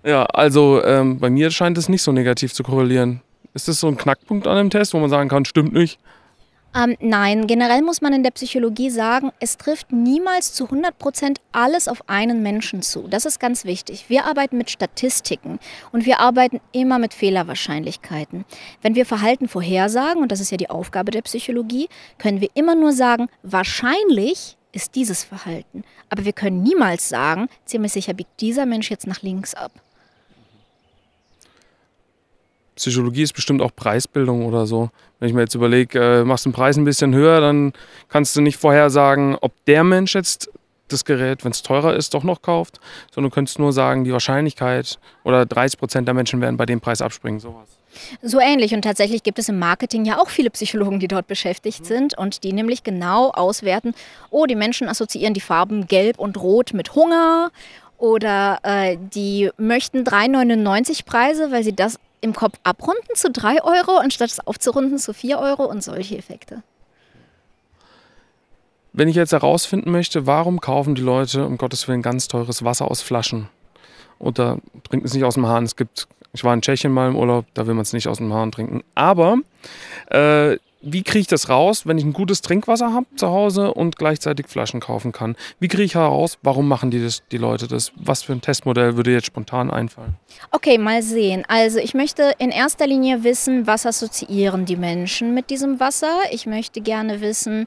No. 0.05 0.11
Ja, 0.11 0.25
also 0.25 0.85
ähm, 0.85 1.19
bei 1.19 1.31
mir 1.31 1.50
scheint 1.50 1.78
es 1.78 1.88
nicht 1.88 2.02
so 2.02 2.12
negativ 2.12 2.52
zu 2.52 2.62
korrelieren. 2.62 3.23
Ist 3.55 3.69
das 3.69 3.81
so 3.81 3.88
ein 3.88 3.97
Knackpunkt 3.97 4.47
an 4.47 4.57
dem 4.57 4.71
Test, 4.71 4.93
wo 4.93 4.99
man 4.99 5.09
sagen 5.09 5.28
kann, 5.28 5.45
stimmt 5.45 5.73
nicht? 5.73 5.99
Ähm, 6.75 6.97
nein, 7.01 7.47
generell 7.47 7.83
muss 7.83 8.03
man 8.03 8.13
in 8.13 8.23
der 8.23 8.31
Psychologie 8.31 8.91
sagen, 8.91 9.33
es 9.41 9.57
trifft 9.57 9.91
niemals 9.91 10.53
zu 10.53 10.65
100 10.65 10.99
Prozent 10.99 11.41
alles 11.51 11.89
auf 11.89 12.09
einen 12.09 12.43
Menschen 12.43 12.83
zu. 12.83 13.09
Das 13.09 13.25
ist 13.25 13.41
ganz 13.41 13.65
wichtig. 13.65 14.05
Wir 14.09 14.27
arbeiten 14.27 14.59
mit 14.59 14.71
Statistiken 14.71 15.59
und 15.93 16.05
wir 16.05 16.21
arbeiten 16.21 16.61
immer 16.73 16.99
mit 16.99 17.15
Fehlerwahrscheinlichkeiten. 17.15 18.45
Wenn 18.83 18.95
wir 18.95 19.07
Verhalten 19.07 19.49
vorhersagen, 19.49 20.23
und 20.23 20.31
das 20.31 20.41
ist 20.41 20.51
ja 20.51 20.59
die 20.59 20.71
Aufgabe 20.71 21.11
der 21.11 21.23
Psychologie, 21.23 21.89
können 22.19 22.41
wir 22.41 22.51
immer 22.55 22.75
nur 22.75 22.93
sagen, 22.93 23.29
wahrscheinlich 23.43 24.59
ist 24.73 24.95
dieses 24.95 25.25
Verhalten. 25.25 25.83
Aber 26.11 26.27
wir 26.27 26.33
können 26.33 26.63
niemals 26.63 27.09
sagen, 27.09 27.49
ziemlich 27.65 27.93
sicher 27.93 28.13
biegt 28.13 28.41
dieser 28.41 28.67
Mensch 28.67 28.91
jetzt 28.91 29.07
nach 29.07 29.23
links 29.23 29.55
ab. 29.55 29.73
Psychologie 32.78 33.23
ist 33.23 33.32
bestimmt 33.32 33.61
auch 33.61 33.75
Preisbildung 33.75 34.47
oder 34.47 34.66
so. 34.66 34.90
Wenn 35.18 35.28
ich 35.28 35.35
mir 35.35 35.42
jetzt 35.42 35.54
überlege, 35.54 36.20
äh, 36.20 36.25
machst 36.25 36.47
den 36.47 36.52
Preis 36.52 36.76
ein 36.76 36.85
bisschen 36.85 37.14
höher, 37.14 37.40
dann 37.40 37.73
kannst 38.08 38.37
du 38.37 38.40
nicht 38.40 38.56
vorhersagen, 38.56 39.37
ob 39.40 39.52
der 39.66 39.85
Mensch 39.85 40.14
jetzt 40.14 40.49
das 40.87 41.04
Gerät, 41.04 41.44
wenn 41.44 41.52
es 41.52 41.62
teurer 41.62 41.94
ist, 41.94 42.14
doch 42.14 42.25
noch 42.25 42.40
kauft, 42.40 42.80
sondern 43.12 43.30
du 43.30 43.35
könntest 43.35 43.58
nur 43.58 43.73
sagen, 43.73 44.04
die 44.04 44.12
Wahrscheinlichkeit 44.12 44.99
oder 45.25 45.44
30 45.44 45.78
Prozent 45.78 46.08
der 46.08 46.14
Menschen 46.14 46.40
werden 46.40 46.56
bei 46.56 46.66
dem 46.66 46.80
Preis 46.80 47.02
abspringen, 47.02 47.40
sowas. 47.40 47.68
So 48.23 48.40
ähnlich. 48.40 48.75
Und 48.75 48.82
tatsächlich 48.82 49.23
gibt 49.23 49.38
es 49.38 49.49
im 49.49 49.58
Marketing 49.58 50.04
ja 50.04 50.18
auch 50.18 50.28
viele 50.28 50.50
Psychologen, 50.50 51.00
die 51.00 51.08
dort 51.08 51.26
beschäftigt 51.26 51.85
sind 51.85 52.16
und 52.16 52.44
die 52.44 52.52
nämlich 52.52 52.85
genau 52.85 53.30
auswerten, 53.30 53.94
oh, 54.30 54.47
die 54.47 54.54
Menschen 54.54 54.88
assoziieren 54.88 55.35
die 55.35 55.40
Farben 55.40 55.87
Gelb 55.87 56.18
und 56.18 56.40
Rot 56.40 56.73
mit 56.75 56.94
Hunger 56.94 57.50
oder 57.99 58.61
äh, 58.62 58.97
die 59.14 59.50
möchten 59.56 60.04
3,99 60.04 61.04
Preise, 61.04 61.50
weil 61.50 61.64
sie 61.64 61.75
das 61.75 61.99
im 62.21 62.35
Kopf 62.35 62.59
abrunden 62.63 63.15
zu 63.15 63.31
3 63.31 63.63
Euro, 63.63 63.99
anstatt 63.99 64.31
es 64.31 64.41
aufzurunden 64.41 64.99
zu 64.99 65.13
4 65.13 65.39
Euro 65.39 65.65
und 65.65 65.83
solche 65.83 66.17
Effekte. 66.17 66.63
Wenn 68.93 69.09
ich 69.09 69.17
jetzt 69.17 69.33
herausfinden 69.33 69.91
möchte, 69.91 70.27
warum 70.27 70.61
kaufen 70.61 70.95
die 70.95 71.03
Leute 71.03 71.47
um 71.47 71.59
Gottes 71.59 71.87
Willen 71.87 72.03
ganz 72.03 72.27
teures 72.27 72.65
Wasser 72.65 72.91
aus 72.91 73.01
Flaschen 73.01 73.49
oder 74.19 74.59
trinken 74.89 75.07
es 75.07 75.15
nicht 75.15 75.25
aus 75.25 75.35
dem 75.35 75.47
Hahn? 75.47 75.65
Es 75.65 75.76
gibt, 75.76 76.09
ich 76.33 76.43
war 76.43 76.54
in 76.54 76.63
Tschechien 76.63 76.93
mal 76.93 77.09
im 77.09 77.17
Urlaub, 77.17 77.45
da 77.54 77.67
will 77.67 77.75
man 77.75 77.83
es 77.83 77.93
nicht 77.93 78.09
aus 78.09 78.19
dem 78.19 78.33
Hahn 78.33 78.50
trinken. 78.50 78.83
Aber 78.95 79.39
äh, 80.11 80.57
wie 80.80 81.02
kriege 81.02 81.21
ich 81.21 81.26
das 81.26 81.49
raus, 81.49 81.86
wenn 81.86 81.99
ich 81.99 82.04
ein 82.04 82.12
gutes 82.12 82.41
Trinkwasser 82.41 82.93
habe 82.93 83.06
zu 83.17 83.28
Hause 83.28 83.75
und 83.75 83.97
gleichzeitig 83.97 84.47
Flaschen 84.47 84.80
kaufen 84.80 85.12
kann? 85.12 85.34
Wie 85.58 85.69
kriege 85.69 85.82
ich 85.82 85.97
heraus, 85.97 86.38
warum 86.43 86.69
machen 86.69 86.91
die, 86.91 87.02
das, 87.02 87.23
die 87.32 87.36
Leute 87.36 87.67
das? 87.67 87.93
Was 87.97 88.23
für 88.23 88.32
ein 88.32 88.41
Testmodell 88.41 88.97
würde 88.97 89.12
jetzt 89.12 89.26
spontan 89.26 89.71
einfallen? 89.71 90.14
Okay, 90.52 90.78
mal 90.78 91.02
sehen. 91.02 91.45
Also 91.49 91.78
ich 91.78 91.95
möchte 91.95 92.32
in 92.38 92.50
erster 92.50 92.86
Linie 92.86 93.25
wissen, 93.25 93.67
was 93.67 93.86
assoziieren 93.86 94.67
die 94.67 94.76
Menschen 94.76 95.34
mit 95.34 95.50
diesem 95.50 95.80
Wasser. 95.80 96.21
Ich 96.30 96.47
möchte 96.47 96.80
gerne 96.80 97.21
wissen, 97.21 97.67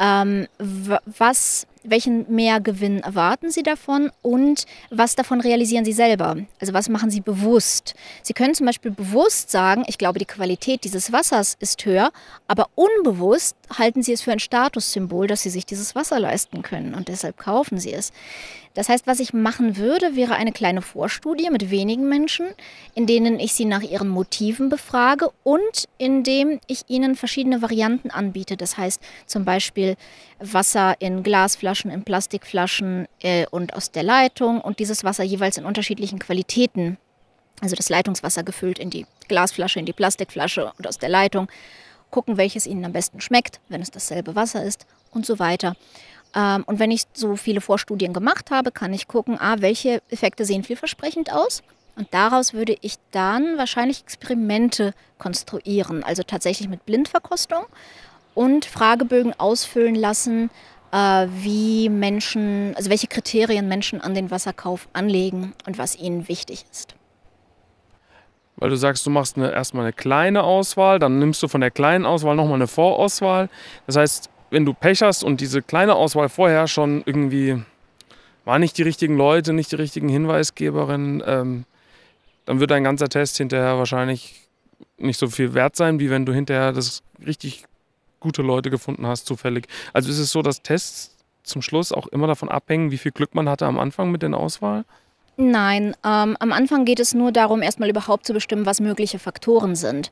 ähm, 0.00 0.48
was 0.58 1.67
welchen 1.84 2.32
Mehrgewinn 2.34 3.00
erwarten 3.00 3.50
Sie 3.50 3.62
davon 3.62 4.10
und 4.22 4.64
was 4.90 5.14
davon 5.16 5.40
realisieren 5.40 5.84
Sie 5.84 5.92
selber? 5.92 6.36
Also 6.60 6.72
was 6.72 6.88
machen 6.88 7.10
Sie 7.10 7.20
bewusst? 7.20 7.94
Sie 8.22 8.32
können 8.32 8.54
zum 8.54 8.66
Beispiel 8.66 8.90
bewusst 8.90 9.50
sagen, 9.50 9.84
ich 9.86 9.98
glaube, 9.98 10.18
die 10.18 10.24
Qualität 10.24 10.84
dieses 10.84 11.12
Wassers 11.12 11.56
ist 11.60 11.84
höher, 11.84 12.10
aber 12.46 12.68
unbewusst 12.74 13.56
halten 13.76 14.02
Sie 14.02 14.12
es 14.12 14.22
für 14.22 14.32
ein 14.32 14.38
Statussymbol, 14.38 15.26
dass 15.26 15.42
Sie 15.42 15.50
sich 15.50 15.66
dieses 15.66 15.94
Wasser 15.94 16.20
leisten 16.20 16.62
können 16.62 16.94
und 16.94 17.08
deshalb 17.08 17.36
kaufen 17.36 17.78
Sie 17.78 17.92
es. 17.92 18.12
Das 18.74 18.88
heißt, 18.88 19.06
was 19.06 19.20
ich 19.20 19.32
machen 19.32 19.76
würde, 19.76 20.14
wäre 20.14 20.34
eine 20.34 20.52
kleine 20.52 20.82
Vorstudie 20.82 21.50
mit 21.50 21.70
wenigen 21.70 22.08
Menschen, 22.08 22.46
in 22.94 23.06
denen 23.06 23.40
ich 23.40 23.52
sie 23.54 23.64
nach 23.64 23.82
ihren 23.82 24.08
Motiven 24.08 24.68
befrage 24.68 25.30
und 25.42 25.84
indem 25.98 26.60
ich 26.66 26.84
ihnen 26.88 27.16
verschiedene 27.16 27.62
Varianten 27.62 28.10
anbiete. 28.10 28.56
Das 28.56 28.76
heißt 28.76 29.00
zum 29.26 29.44
Beispiel 29.44 29.96
Wasser 30.38 30.94
in 31.00 31.22
Glasflaschen, 31.22 31.90
in 31.90 32.04
Plastikflaschen 32.04 33.08
äh, 33.20 33.46
und 33.50 33.74
aus 33.74 33.90
der 33.90 34.02
Leitung 34.02 34.60
und 34.60 34.78
dieses 34.78 35.04
Wasser 35.04 35.24
jeweils 35.24 35.58
in 35.58 35.64
unterschiedlichen 35.64 36.18
Qualitäten. 36.18 36.98
Also 37.60 37.74
das 37.74 37.88
Leitungswasser 37.88 38.44
gefüllt 38.44 38.78
in 38.78 38.90
die 38.90 39.06
Glasflasche, 39.26 39.80
in 39.80 39.86
die 39.86 39.92
Plastikflasche 39.92 40.72
und 40.78 40.86
aus 40.86 40.98
der 40.98 41.08
Leitung. 41.08 41.48
Gucken, 42.10 42.36
welches 42.36 42.66
ihnen 42.66 42.84
am 42.84 42.92
besten 42.92 43.20
schmeckt, 43.20 43.60
wenn 43.68 43.82
es 43.82 43.90
dasselbe 43.90 44.34
Wasser 44.34 44.64
ist 44.64 44.86
und 45.10 45.26
so 45.26 45.38
weiter. 45.38 45.76
Ähm, 46.34 46.64
und 46.66 46.78
wenn 46.78 46.90
ich 46.90 47.04
so 47.12 47.36
viele 47.36 47.60
Vorstudien 47.60 48.12
gemacht 48.12 48.50
habe, 48.50 48.70
kann 48.70 48.92
ich 48.92 49.08
gucken, 49.08 49.38
ah, 49.40 49.56
welche 49.60 50.02
Effekte 50.10 50.44
sehen 50.44 50.64
vielversprechend 50.64 51.32
aus. 51.32 51.62
Und 51.96 52.08
daraus 52.12 52.54
würde 52.54 52.76
ich 52.80 52.94
dann 53.10 53.58
wahrscheinlich 53.58 54.02
Experimente 54.02 54.94
konstruieren, 55.18 56.04
also 56.04 56.22
tatsächlich 56.22 56.68
mit 56.68 56.86
Blindverkostung 56.86 57.64
und 58.34 58.66
Fragebögen 58.66 59.34
ausfüllen 59.38 59.96
lassen, 59.96 60.48
äh, 60.92 61.26
wie 61.40 61.88
Menschen, 61.88 62.72
also 62.76 62.88
welche 62.88 63.08
Kriterien 63.08 63.66
Menschen 63.66 64.00
an 64.00 64.14
den 64.14 64.30
Wasserkauf 64.30 64.88
anlegen 64.92 65.54
und 65.66 65.76
was 65.76 65.96
ihnen 65.96 66.28
wichtig 66.28 66.64
ist. 66.70 66.94
Weil 68.56 68.70
du 68.70 68.76
sagst, 68.76 69.06
du 69.06 69.10
machst 69.10 69.36
eine, 69.36 69.52
erstmal 69.52 69.84
eine 69.84 69.92
kleine 69.92 70.42
Auswahl, 70.42 70.98
dann 70.98 71.18
nimmst 71.18 71.42
du 71.42 71.48
von 71.48 71.60
der 71.60 71.70
kleinen 71.70 72.06
Auswahl 72.06 72.34
nochmal 72.36 72.54
eine 72.54 72.66
Vorauswahl. 72.66 73.48
Das 73.86 73.96
heißt, 73.96 74.30
wenn 74.50 74.64
du 74.64 74.74
Pech 74.74 75.02
hast 75.02 75.24
und 75.24 75.40
diese 75.40 75.62
kleine 75.62 75.94
Auswahl 75.94 76.28
vorher 76.28 76.68
schon 76.68 77.02
irgendwie 77.04 77.62
waren 78.44 78.60
nicht 78.60 78.78
die 78.78 78.82
richtigen 78.82 79.16
Leute, 79.16 79.52
nicht 79.52 79.72
die 79.72 79.76
richtigen 79.76 80.08
Hinweisgeberinnen, 80.08 81.22
ähm, 81.26 81.64
dann 82.46 82.60
wird 82.60 82.70
dein 82.70 82.84
ganzer 82.84 83.08
Test 83.08 83.36
hinterher 83.36 83.76
wahrscheinlich 83.76 84.48
nicht 84.96 85.18
so 85.18 85.28
viel 85.28 85.52
wert 85.52 85.76
sein, 85.76 86.00
wie 86.00 86.08
wenn 86.08 86.24
du 86.24 86.32
hinterher 86.32 86.72
das 86.72 87.02
richtig 87.24 87.64
gute 88.20 88.42
Leute 88.42 88.70
gefunden 88.70 89.06
hast, 89.06 89.26
zufällig. 89.26 89.66
Also 89.92 90.10
ist 90.10 90.18
es 90.18 90.32
so, 90.32 90.42
dass 90.42 90.62
Tests 90.62 91.14
zum 91.42 91.62
Schluss 91.62 91.92
auch 91.92 92.06
immer 92.06 92.26
davon 92.26 92.48
abhängen, 92.48 92.90
wie 92.90 92.98
viel 92.98 93.12
Glück 93.12 93.34
man 93.34 93.48
hatte 93.48 93.66
am 93.66 93.78
Anfang 93.78 94.10
mit 94.10 94.22
der 94.22 94.34
Auswahl? 94.34 94.84
Nein, 95.40 95.94
ähm, 96.04 96.36
am 96.40 96.52
Anfang 96.52 96.84
geht 96.84 96.98
es 96.98 97.14
nur 97.14 97.30
darum, 97.30 97.62
erstmal 97.62 97.88
überhaupt 97.88 98.26
zu 98.26 98.32
bestimmen, 98.32 98.66
was 98.66 98.80
mögliche 98.80 99.20
Faktoren 99.20 99.76
sind. 99.76 100.10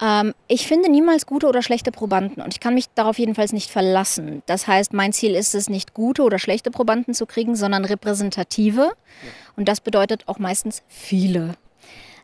Ähm, 0.00 0.32
ich 0.48 0.66
finde 0.66 0.90
niemals 0.90 1.26
gute 1.26 1.46
oder 1.46 1.60
schlechte 1.60 1.92
Probanden 1.92 2.42
und 2.42 2.54
ich 2.54 2.60
kann 2.60 2.72
mich 2.72 2.86
darauf 2.94 3.18
jedenfalls 3.18 3.52
nicht 3.52 3.70
verlassen. 3.70 4.42
Das 4.46 4.66
heißt, 4.66 4.94
mein 4.94 5.12
Ziel 5.12 5.34
ist 5.34 5.54
es, 5.54 5.68
nicht 5.68 5.92
gute 5.92 6.22
oder 6.22 6.38
schlechte 6.38 6.70
Probanden 6.70 7.12
zu 7.12 7.26
kriegen, 7.26 7.54
sondern 7.54 7.84
repräsentative. 7.84 8.80
Ja. 8.80 9.30
Und 9.56 9.68
das 9.68 9.82
bedeutet 9.82 10.26
auch 10.26 10.38
meistens 10.38 10.82
viele. 10.88 11.54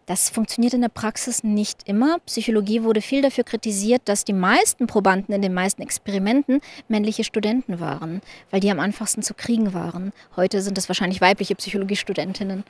Das 0.08 0.30
funktioniert 0.30 0.72
in 0.72 0.80
der 0.80 0.88
Praxis 0.88 1.44
nicht 1.44 1.86
immer. 1.86 2.18
Psychologie 2.24 2.82
wurde 2.82 3.02
viel 3.02 3.20
dafür 3.20 3.44
kritisiert, 3.44 4.00
dass 4.06 4.24
die 4.24 4.32
meisten 4.32 4.86
Probanden 4.86 5.34
in 5.34 5.42
den 5.42 5.52
meisten 5.52 5.82
Experimenten 5.82 6.62
männliche 6.88 7.24
Studenten 7.24 7.78
waren, 7.78 8.22
weil 8.50 8.60
die 8.60 8.70
am 8.70 8.80
einfachsten 8.80 9.22
zu 9.22 9.34
kriegen 9.34 9.74
waren. 9.74 10.14
Heute 10.34 10.62
sind 10.62 10.78
es 10.78 10.88
wahrscheinlich 10.88 11.20
weibliche 11.20 11.54
Psychologiestudentinnen. 11.56 12.64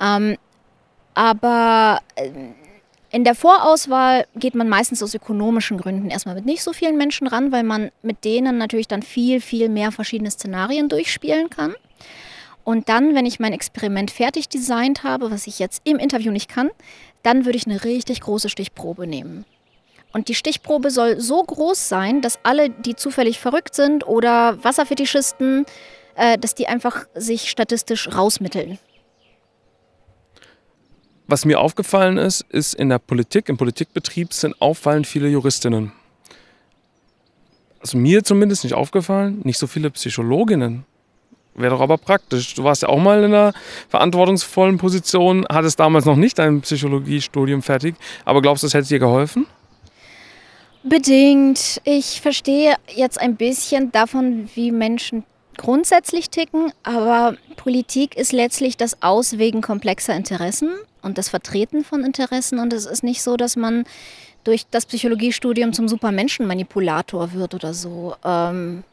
Ähm, 0.00 0.38
aber 1.12 2.00
äh, 2.16 2.30
in 3.10 3.24
der 3.24 3.34
Vorauswahl 3.34 4.26
geht 4.34 4.54
man 4.54 4.70
meistens 4.70 5.02
aus 5.02 5.14
ökonomischen 5.14 5.76
Gründen 5.76 6.08
erstmal 6.08 6.34
mit 6.34 6.46
nicht 6.46 6.62
so 6.62 6.72
vielen 6.72 6.96
Menschen 6.96 7.26
ran, 7.26 7.52
weil 7.52 7.62
man 7.62 7.90
mit 8.00 8.24
denen 8.24 8.56
natürlich 8.56 8.88
dann 8.88 9.02
viel, 9.02 9.42
viel 9.42 9.68
mehr 9.68 9.92
verschiedene 9.92 10.30
Szenarien 10.30 10.88
durchspielen 10.88 11.50
kann. 11.50 11.74
Und 12.64 12.88
dann, 12.88 13.14
wenn 13.14 13.26
ich 13.26 13.38
mein 13.38 13.52
Experiment 13.52 14.10
fertig 14.10 14.48
designt 14.48 15.04
habe, 15.04 15.30
was 15.30 15.46
ich 15.46 15.58
jetzt 15.58 15.82
im 15.84 15.98
Interview 15.98 16.32
nicht 16.32 16.48
kann, 16.48 16.70
dann 17.22 17.44
würde 17.44 17.58
ich 17.58 17.66
eine 17.66 17.84
richtig 17.84 18.20
große 18.22 18.48
Stichprobe 18.48 19.06
nehmen. 19.06 19.44
Und 20.12 20.28
die 20.28 20.34
Stichprobe 20.34 20.90
soll 20.90 21.20
so 21.20 21.42
groß 21.42 21.88
sein, 21.88 22.22
dass 22.22 22.38
alle, 22.42 22.70
die 22.70 22.94
zufällig 22.94 23.38
verrückt 23.38 23.74
sind 23.74 24.06
oder 24.06 24.62
Wasserfetischisten, 24.62 25.66
äh, 26.14 26.38
dass 26.38 26.54
die 26.54 26.68
einfach 26.68 27.06
sich 27.14 27.50
statistisch 27.50 28.08
rausmitteln. 28.14 28.78
Was 31.26 31.44
mir 31.44 31.58
aufgefallen 31.58 32.18
ist, 32.18 32.42
ist 32.50 32.74
in 32.74 32.90
der 32.90 32.98
Politik, 32.98 33.48
im 33.48 33.56
Politikbetrieb 33.56 34.32
sind 34.32 34.60
auffallend 34.60 35.06
viele 35.06 35.28
Juristinnen. 35.28 35.92
Also 37.80 37.98
mir 37.98 38.22
zumindest 38.22 38.64
nicht 38.64 38.74
aufgefallen, 38.74 39.40
nicht 39.42 39.58
so 39.58 39.66
viele 39.66 39.90
Psychologinnen. 39.90 40.84
Wäre 41.54 41.70
doch 41.70 41.80
aber 41.80 41.98
praktisch. 41.98 42.54
Du 42.54 42.64
warst 42.64 42.82
ja 42.82 42.88
auch 42.88 42.98
mal 42.98 43.18
in 43.22 43.32
einer 43.32 43.52
verantwortungsvollen 43.88 44.78
Position, 44.78 45.46
hattest 45.48 45.78
damals 45.78 46.04
noch 46.04 46.16
nicht 46.16 46.38
dein 46.38 46.60
Psychologiestudium 46.62 47.62
fertig, 47.62 47.94
aber 48.24 48.42
glaubst 48.42 48.62
du, 48.62 48.66
das 48.66 48.74
hätte 48.74 48.88
dir 48.88 48.98
geholfen? 48.98 49.46
Bedingt. 50.82 51.80
Ich 51.84 52.20
verstehe 52.20 52.74
jetzt 52.94 53.20
ein 53.20 53.36
bisschen 53.36 53.90
davon, 53.92 54.50
wie 54.54 54.70
Menschen 54.70 55.24
grundsätzlich 55.56 56.28
ticken, 56.28 56.72
aber 56.82 57.36
Politik 57.56 58.16
ist 58.16 58.32
letztlich 58.32 58.76
das 58.76 59.02
Auswägen 59.02 59.62
komplexer 59.62 60.14
Interessen 60.14 60.70
und 61.00 61.16
das 61.16 61.28
Vertreten 61.28 61.84
von 61.84 62.04
Interessen. 62.04 62.58
Und 62.58 62.72
es 62.72 62.84
ist 62.84 63.04
nicht 63.04 63.22
so, 63.22 63.36
dass 63.36 63.56
man 63.56 63.84
durch 64.42 64.66
das 64.70 64.84
Psychologiestudium 64.84 65.72
zum 65.72 65.88
Supermenschenmanipulator 65.88 67.32
wird 67.32 67.54
oder 67.54 67.72
so. 67.72 68.14
Ähm, 68.24 68.84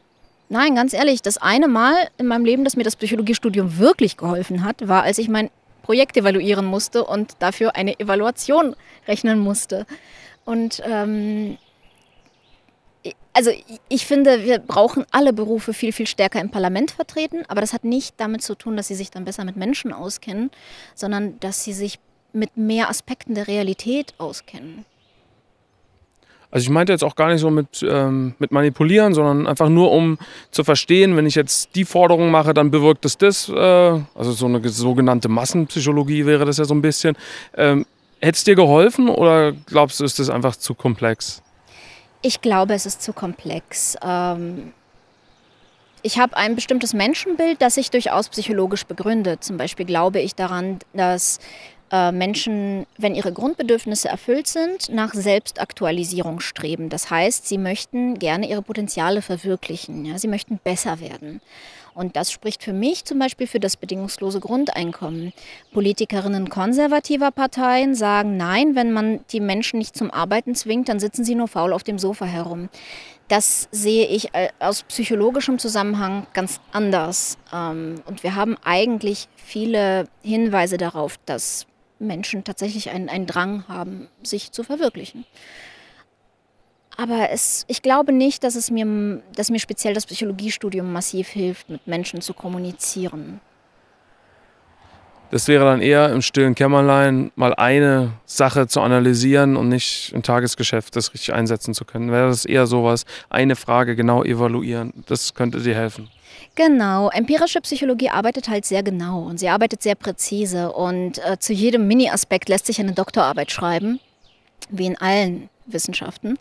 nein, 0.52 0.74
ganz 0.74 0.92
ehrlich, 0.92 1.22
das 1.22 1.38
eine 1.38 1.66
Mal 1.66 2.08
in 2.18 2.26
meinem 2.26 2.44
Leben, 2.44 2.62
dass 2.62 2.76
mir 2.76 2.84
das 2.84 2.96
Psychologiestudium 2.96 3.78
wirklich 3.78 4.16
geholfen 4.16 4.64
hat, 4.64 4.86
war, 4.86 5.02
als 5.02 5.18
ich 5.18 5.28
mein 5.28 5.50
Projekt 5.82 6.16
evaluieren 6.16 6.64
musste 6.64 7.04
und 7.04 7.34
dafür 7.40 7.74
eine 7.74 7.98
Evaluation 7.98 8.76
rechnen 9.08 9.38
musste. 9.40 9.86
Und 10.44 10.82
ähm, 10.86 11.58
also 13.32 13.50
ich 13.88 14.06
finde, 14.06 14.44
wir 14.44 14.58
brauchen 14.58 15.06
alle 15.10 15.32
Berufe 15.32 15.72
viel, 15.72 15.92
viel 15.92 16.06
stärker 16.06 16.40
im 16.40 16.50
Parlament 16.50 16.90
vertreten, 16.90 17.44
aber 17.48 17.62
das 17.62 17.72
hat 17.72 17.84
nicht 17.84 18.14
damit 18.18 18.42
zu 18.42 18.54
tun, 18.54 18.76
dass 18.76 18.88
sie 18.88 18.94
sich 18.94 19.10
dann 19.10 19.24
besser 19.24 19.44
mit 19.44 19.56
Menschen 19.56 19.92
auskennen, 19.92 20.50
sondern 20.94 21.40
dass 21.40 21.64
sie 21.64 21.72
sich 21.72 21.98
mit 22.32 22.56
mehr 22.56 22.90
Aspekten 22.90 23.34
der 23.34 23.48
Realität 23.48 24.14
auskennen. 24.18 24.84
Also 26.52 26.64
ich 26.64 26.70
meinte 26.70 26.92
jetzt 26.92 27.02
auch 27.02 27.16
gar 27.16 27.32
nicht 27.32 27.40
so 27.40 27.50
mit, 27.50 27.82
ähm, 27.82 28.34
mit 28.38 28.52
manipulieren, 28.52 29.14
sondern 29.14 29.48
einfach 29.48 29.68
nur 29.68 29.90
um 29.90 30.18
zu 30.52 30.62
verstehen, 30.62 31.16
wenn 31.16 31.26
ich 31.26 31.34
jetzt 31.34 31.74
die 31.74 31.84
Forderung 31.84 32.30
mache, 32.30 32.54
dann 32.54 32.70
bewirkt 32.70 33.04
es 33.04 33.18
das. 33.18 33.48
Äh, 33.48 33.52
also 33.56 34.32
so 34.32 34.46
eine 34.46 34.66
sogenannte 34.68 35.28
Massenpsychologie 35.28 36.26
wäre 36.26 36.44
das 36.44 36.58
ja 36.58 36.64
so 36.64 36.74
ein 36.74 36.82
bisschen. 36.82 37.16
Ähm, 37.56 37.86
Hätte 38.22 38.36
es 38.36 38.44
dir 38.44 38.54
geholfen 38.54 39.08
oder 39.08 39.50
glaubst 39.50 39.98
du, 39.98 40.04
ist 40.04 40.20
das 40.20 40.30
einfach 40.30 40.54
zu 40.54 40.74
komplex? 40.74 41.42
Ich 42.22 42.40
glaube, 42.40 42.72
es 42.72 42.86
ist 42.86 43.02
zu 43.02 43.12
komplex. 43.12 43.96
Ähm, 44.00 44.72
ich 46.02 46.20
habe 46.20 46.36
ein 46.36 46.54
bestimmtes 46.54 46.94
Menschenbild, 46.94 47.60
das 47.60 47.74
sich 47.74 47.90
durchaus 47.90 48.28
psychologisch 48.28 48.84
begründet. 48.86 49.42
Zum 49.42 49.56
Beispiel 49.56 49.86
glaube 49.86 50.20
ich 50.20 50.36
daran, 50.36 50.78
dass 50.92 51.40
Menschen, 52.12 52.86
wenn 52.96 53.14
ihre 53.14 53.32
Grundbedürfnisse 53.32 54.08
erfüllt 54.08 54.46
sind, 54.46 54.88
nach 54.88 55.12
Selbstaktualisierung 55.12 56.40
streben. 56.40 56.88
Das 56.88 57.10
heißt, 57.10 57.46
sie 57.46 57.58
möchten 57.58 58.18
gerne 58.18 58.48
ihre 58.48 58.62
Potenziale 58.62 59.20
verwirklichen. 59.20 60.06
Ja? 60.06 60.18
Sie 60.18 60.28
möchten 60.28 60.58
besser 60.62 61.00
werden. 61.00 61.42
Und 61.94 62.16
das 62.16 62.32
spricht 62.32 62.62
für 62.62 62.72
mich 62.72 63.04
zum 63.04 63.18
Beispiel 63.18 63.46
für 63.46 63.60
das 63.60 63.76
bedingungslose 63.76 64.40
Grundeinkommen. 64.40 65.32
Politikerinnen 65.72 66.48
konservativer 66.48 67.30
Parteien 67.30 67.94
sagen, 67.94 68.36
nein, 68.36 68.74
wenn 68.74 68.92
man 68.92 69.20
die 69.30 69.40
Menschen 69.40 69.78
nicht 69.78 69.96
zum 69.96 70.10
Arbeiten 70.10 70.54
zwingt, 70.54 70.88
dann 70.88 71.00
sitzen 71.00 71.24
sie 71.24 71.34
nur 71.34 71.48
faul 71.48 71.72
auf 71.72 71.82
dem 71.82 71.98
Sofa 71.98 72.24
herum. 72.24 72.70
Das 73.28 73.68
sehe 73.70 74.06
ich 74.06 74.34
äh, 74.34 74.48
aus 74.58 74.82
psychologischem 74.84 75.58
Zusammenhang 75.58 76.26
ganz 76.32 76.60
anders. 76.72 77.38
Ähm, 77.52 77.96
und 78.06 78.22
wir 78.22 78.34
haben 78.34 78.56
eigentlich 78.64 79.28
viele 79.36 80.06
Hinweise 80.22 80.76
darauf, 80.76 81.18
dass 81.26 81.66
Menschen 82.02 82.44
tatsächlich 82.44 82.90
einen, 82.90 83.08
einen 83.08 83.26
Drang 83.26 83.66
haben, 83.68 84.08
sich 84.22 84.52
zu 84.52 84.62
verwirklichen. 84.62 85.24
Aber 86.96 87.30
es, 87.30 87.64
ich 87.68 87.82
glaube 87.82 88.12
nicht, 88.12 88.44
dass, 88.44 88.54
es 88.54 88.70
mir, 88.70 89.22
dass 89.34 89.50
mir 89.50 89.58
speziell 89.58 89.94
das 89.94 90.06
Psychologiestudium 90.06 90.92
massiv 90.92 91.28
hilft, 91.28 91.70
mit 91.70 91.86
Menschen 91.86 92.20
zu 92.20 92.34
kommunizieren. 92.34 93.40
Das 95.32 95.48
wäre 95.48 95.64
dann 95.64 95.80
eher 95.80 96.10
im 96.10 96.20
stillen 96.20 96.54
Kämmerlein 96.54 97.32
mal 97.36 97.54
eine 97.54 98.12
Sache 98.26 98.66
zu 98.66 98.82
analysieren 98.82 99.56
und 99.56 99.70
nicht 99.70 100.12
im 100.12 100.22
Tagesgeschäft 100.22 100.94
das 100.94 101.14
richtig 101.14 101.32
einsetzen 101.32 101.72
zu 101.72 101.86
können. 101.86 102.12
Wäre 102.12 102.28
das 102.28 102.44
eher 102.44 102.66
sowas, 102.66 103.06
eine 103.30 103.56
Frage 103.56 103.96
genau 103.96 104.24
evaluieren. 104.24 104.92
Das 105.06 105.32
könnte 105.32 105.62
dir 105.62 105.74
helfen. 105.74 106.10
Genau, 106.54 107.08
empirische 107.08 107.62
Psychologie 107.62 108.10
arbeitet 108.10 108.50
halt 108.50 108.66
sehr 108.66 108.82
genau 108.82 109.22
und 109.22 109.38
sie 109.38 109.48
arbeitet 109.48 109.82
sehr 109.82 109.94
präzise 109.94 110.70
und 110.70 111.18
äh, 111.24 111.38
zu 111.38 111.54
jedem 111.54 111.88
Mini-Aspekt 111.88 112.50
lässt 112.50 112.66
sich 112.66 112.78
eine 112.78 112.92
Doktorarbeit 112.92 113.50
schreiben, 113.50 114.00
wie 114.68 114.84
in 114.84 114.98
allen 114.98 115.48
Wissenschaften. 115.64 116.38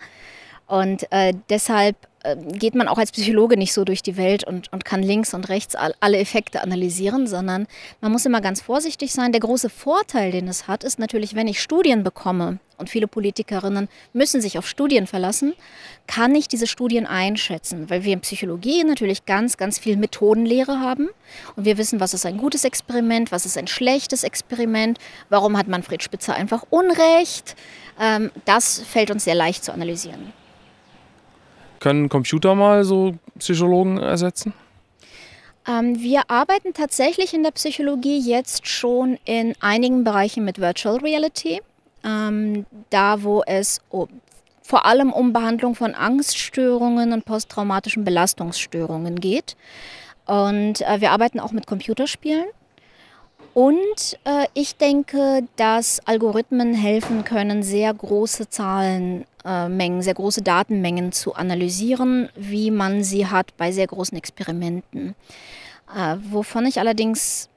Und 0.67 1.10
äh, 1.13 1.34
deshalb 1.49 1.95
geht 2.53 2.75
man 2.75 2.88
auch 2.88 2.97
als 2.97 3.12
Psychologe 3.12 3.57
nicht 3.57 3.73
so 3.73 3.84
durch 3.84 4.03
die 4.03 4.17
Welt 4.17 4.43
und, 4.43 4.71
und 4.71 4.86
kann 4.86 5.03
links 5.03 5.34
und 5.34 5.49
rechts 5.49 5.75
all, 5.75 5.93
alle 5.99 6.17
Effekte 6.17 6.62
analysieren, 6.62 7.27
sondern 7.27 7.67
man 7.99 8.12
muss 8.12 8.25
immer 8.25 8.41
ganz 8.41 8.62
vorsichtig 8.62 9.12
sein. 9.12 9.31
Der 9.31 9.41
große 9.41 9.69
Vorteil, 9.69 10.31
den 10.31 10.47
es 10.47 10.67
hat, 10.67 10.84
ist 10.84 10.99
natürlich, 10.99 11.36
wenn 11.36 11.47
ich 11.47 11.62
Studien 11.62 12.03
bekomme, 12.03 12.60
und 12.81 12.89
viele 12.89 13.07
Politikerinnen 13.07 13.88
müssen 14.12 14.41
sich 14.41 14.57
auf 14.57 14.67
Studien 14.67 15.07
verlassen, 15.07 15.53
kann 16.07 16.36
ich 16.36 16.49
diese 16.49 16.67
Studien 16.67 17.05
einschätzen, 17.05 17.89
weil 17.89 18.03
wir 18.03 18.12
in 18.12 18.21
Psychologie 18.21 18.84
natürlich 18.84 19.25
ganz, 19.25 19.55
ganz 19.55 19.79
viel 19.79 19.95
Methodenlehre 19.95 20.79
haben 20.79 21.10
und 21.55 21.63
wir 21.63 21.77
wissen, 21.77 21.99
was 21.99 22.13
ist 22.13 22.25
ein 22.25 22.38
gutes 22.38 22.65
Experiment, 22.65 23.31
was 23.31 23.45
ist 23.45 23.57
ein 23.57 23.67
schlechtes 23.67 24.23
Experiment, 24.23 24.97
warum 25.29 25.57
hat 25.57 25.67
Manfred 25.67 26.03
Spitzer 26.03 26.34
einfach 26.34 26.65
Unrecht. 26.69 27.55
Ähm, 27.99 28.31
das 28.45 28.81
fällt 28.81 29.12
uns 29.12 29.23
sehr 29.23 29.36
leicht 29.36 29.63
zu 29.63 29.71
analysieren. 29.71 30.34
Können 31.82 32.10
Computer 32.10 32.54
mal 32.54 32.84
so 32.84 33.15
Psychologen 33.39 33.98
ersetzen? 33.98 34.54
Ähm, 35.67 36.00
wir 36.00 36.30
arbeiten 36.30 36.74
tatsächlich 36.74 37.34
in 37.34 37.41
der 37.41 37.52
Psychologie 37.52 38.20
jetzt 38.20 38.67
schon 38.67 39.17
in 39.26 39.56
einigen 39.62 40.04
Bereichen 40.04 40.46
mit 40.46 40.60
Virtual 40.60 40.98
Reality. 40.98 41.60
Ähm, 42.04 42.67
da, 42.91 43.24
wo 43.24 43.44
es 43.46 43.82
um, 43.89 44.08
vor 44.62 44.86
allem 44.86 45.12
um 45.12 45.34
Behandlung 45.34 45.74
von 45.74 45.96
Angststörungen 45.96 47.13
und 47.13 47.26
posttraumatischen 47.26 48.04
Belastungsstörungen 48.04 49.20
geht. 49.20 49.58
Und 50.28 50.82
äh, 50.82 51.02
wir 51.02 51.12
arbeiten 51.12 51.39
auch 51.39 51.52
mit 51.52 51.65
Computerspielen. 51.65 52.46
Und 53.54 54.20
äh, 54.24 54.46
ich 54.54 54.78
denke, 54.78 55.44
dass 55.58 56.00
Algorithmen 56.06 56.74
helfen 56.74 57.26
können, 57.26 57.63
sehr 57.63 57.94
große 57.94 58.50
Zahlenmengen, 58.50 59.26
äh, 59.43 60.01
sehr 60.01 60.13
große 60.13 60.41
Datenmengen 60.41 61.12
zu 61.12 61.36
analysieren, 61.36 62.30
wie 62.36 62.71
man 62.71 63.04
sie 63.04 63.27
hat 63.27 63.56
bei 63.58 63.71
sehr 63.71 63.88
großen 63.88 64.17
Experimenten. 64.17 65.15
Äh, 65.95 66.17
wovon 66.30 66.65
ich 66.65 66.80
allerdings 66.80 67.49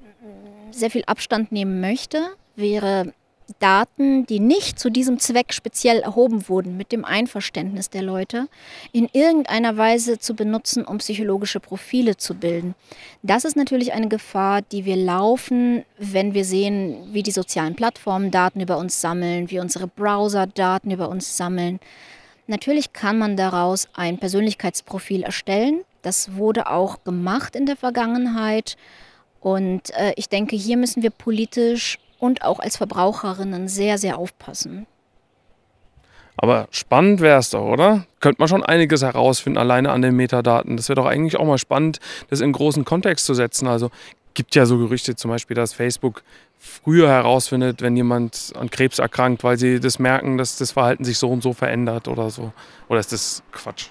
sehr 0.71 0.91
viel 0.91 1.05
Abstand 1.07 1.53
nehmen 1.53 1.81
möchte, 1.81 2.19
wäre 2.57 3.13
Daten, 3.59 4.27
die 4.27 4.41
nicht 4.41 4.79
zu 4.79 4.91
diesem 4.91 5.19
Zweck 5.19 5.53
speziell 5.53 6.01
erhoben 6.01 6.49
wurden, 6.49 6.77
mit 6.77 6.93
dem 6.93 7.05
Einverständnis 7.05 7.91
der 7.91 8.03
Leute, 8.03 8.49
in 8.93 9.09
irgendeiner 9.13 9.77
Weise 9.77 10.19
zu 10.19 10.35
benutzen, 10.35 10.85
um 10.85 10.99
psychologische 10.99 11.61
Profile 11.61 12.17
zu 12.17 12.35
bilden. 12.35 12.75
Das 13.23 13.45
ist 13.45 13.57
natürlich 13.57 13.93
eine 13.93 14.09
Gefahr, 14.09 14.63
die 14.63 14.85
wir 14.85 14.97
laufen, 14.97 15.85
wenn 15.99 16.35
wir 16.35 16.45
sehen, 16.45 17.09
wie 17.13 17.23
die 17.23 17.31
sozialen 17.31 17.75
Plattformen 17.75 18.31
Daten 18.31 18.61
über 18.61 18.79
uns 18.79 19.01
sammeln, 19.01 19.51
wie 19.51 19.61
unsere 19.61 19.87
Browser 19.87 20.47
Daten 20.47 20.91
über 20.91 21.09
uns 21.09 21.37
sammeln. 21.37 21.81
Natürlich 22.47 22.93
kann 22.93 23.19
man 23.19 23.37
daraus 23.37 23.89
ein 23.95 24.19
Persönlichkeitsprofil 24.19 25.23
erstellen. 25.23 25.83
Das 26.03 26.37
wurde 26.37 26.69
auch 26.69 27.03
gemacht 27.05 27.57
in 27.57 27.65
der 27.65 27.77
Vergangenheit. 27.77 28.77
Und 29.41 29.91
äh, 29.95 30.13
ich 30.17 30.29
denke, 30.29 30.57
hier 30.57 30.77
müssen 30.77 31.03
wir 31.03 31.11
politisch 31.11 31.99
und 32.19 32.43
auch 32.43 32.61
als 32.61 32.77
Verbraucherinnen 32.77 33.69
sehr, 33.69 33.99
sehr 33.99 34.19
aufpassen. 34.19 34.87
Aber 36.37 36.67
spannend 36.71 37.21
wäre 37.21 37.39
es 37.39 37.51
doch, 37.51 37.65
oder? 37.65 38.07
Könnte 38.21 38.41
man 38.41 38.49
schon 38.49 38.65
einiges 38.65 39.03
herausfinden, 39.03 39.59
alleine 39.59 39.93
an 39.93 40.03
den 40.03 40.17
Metadaten. 40.17 40.77
Das 40.77 40.89
wäre 40.89 40.97
doch 40.97 41.07
eigentlich 41.07 41.37
auch 41.37 41.47
mal 41.47 41.59
spannend, 41.59 42.01
das 42.29 42.41
in 42.41 42.53
großen 42.53 42.85
Kontext 42.85 43.27
zu 43.27 43.35
setzen. 43.35 43.69
Also 43.69 43.91
gibt 44.35 44.55
ja 44.57 44.67
so 44.67 44.77
Gerüchte, 44.79 45.15
zum 45.15 45.31
Beispiel, 45.31 45.55
dass 45.55 45.73
Facebook 45.73 46.25
früher 46.59 47.09
herausfindet, 47.09 47.83
wenn 47.83 47.97
jemand 47.97 48.53
an 48.59 48.69
Krebs 48.69 48.99
erkrankt, 48.99 49.45
weil 49.45 49.59
sie 49.59 49.79
das 49.79 49.99
merken, 49.99 50.37
dass 50.39 50.59
das 50.59 50.73
Verhalten 50.73 51.05
sich 51.05 51.19
so 51.19 51.31
und 51.31 51.43
so 51.43 51.53
verändert 51.53 52.09
oder 52.09 52.31
so. 52.31 52.53
Oder 52.89 53.01
ist 53.01 53.13
das 53.13 53.43
Quatsch? 53.53 53.91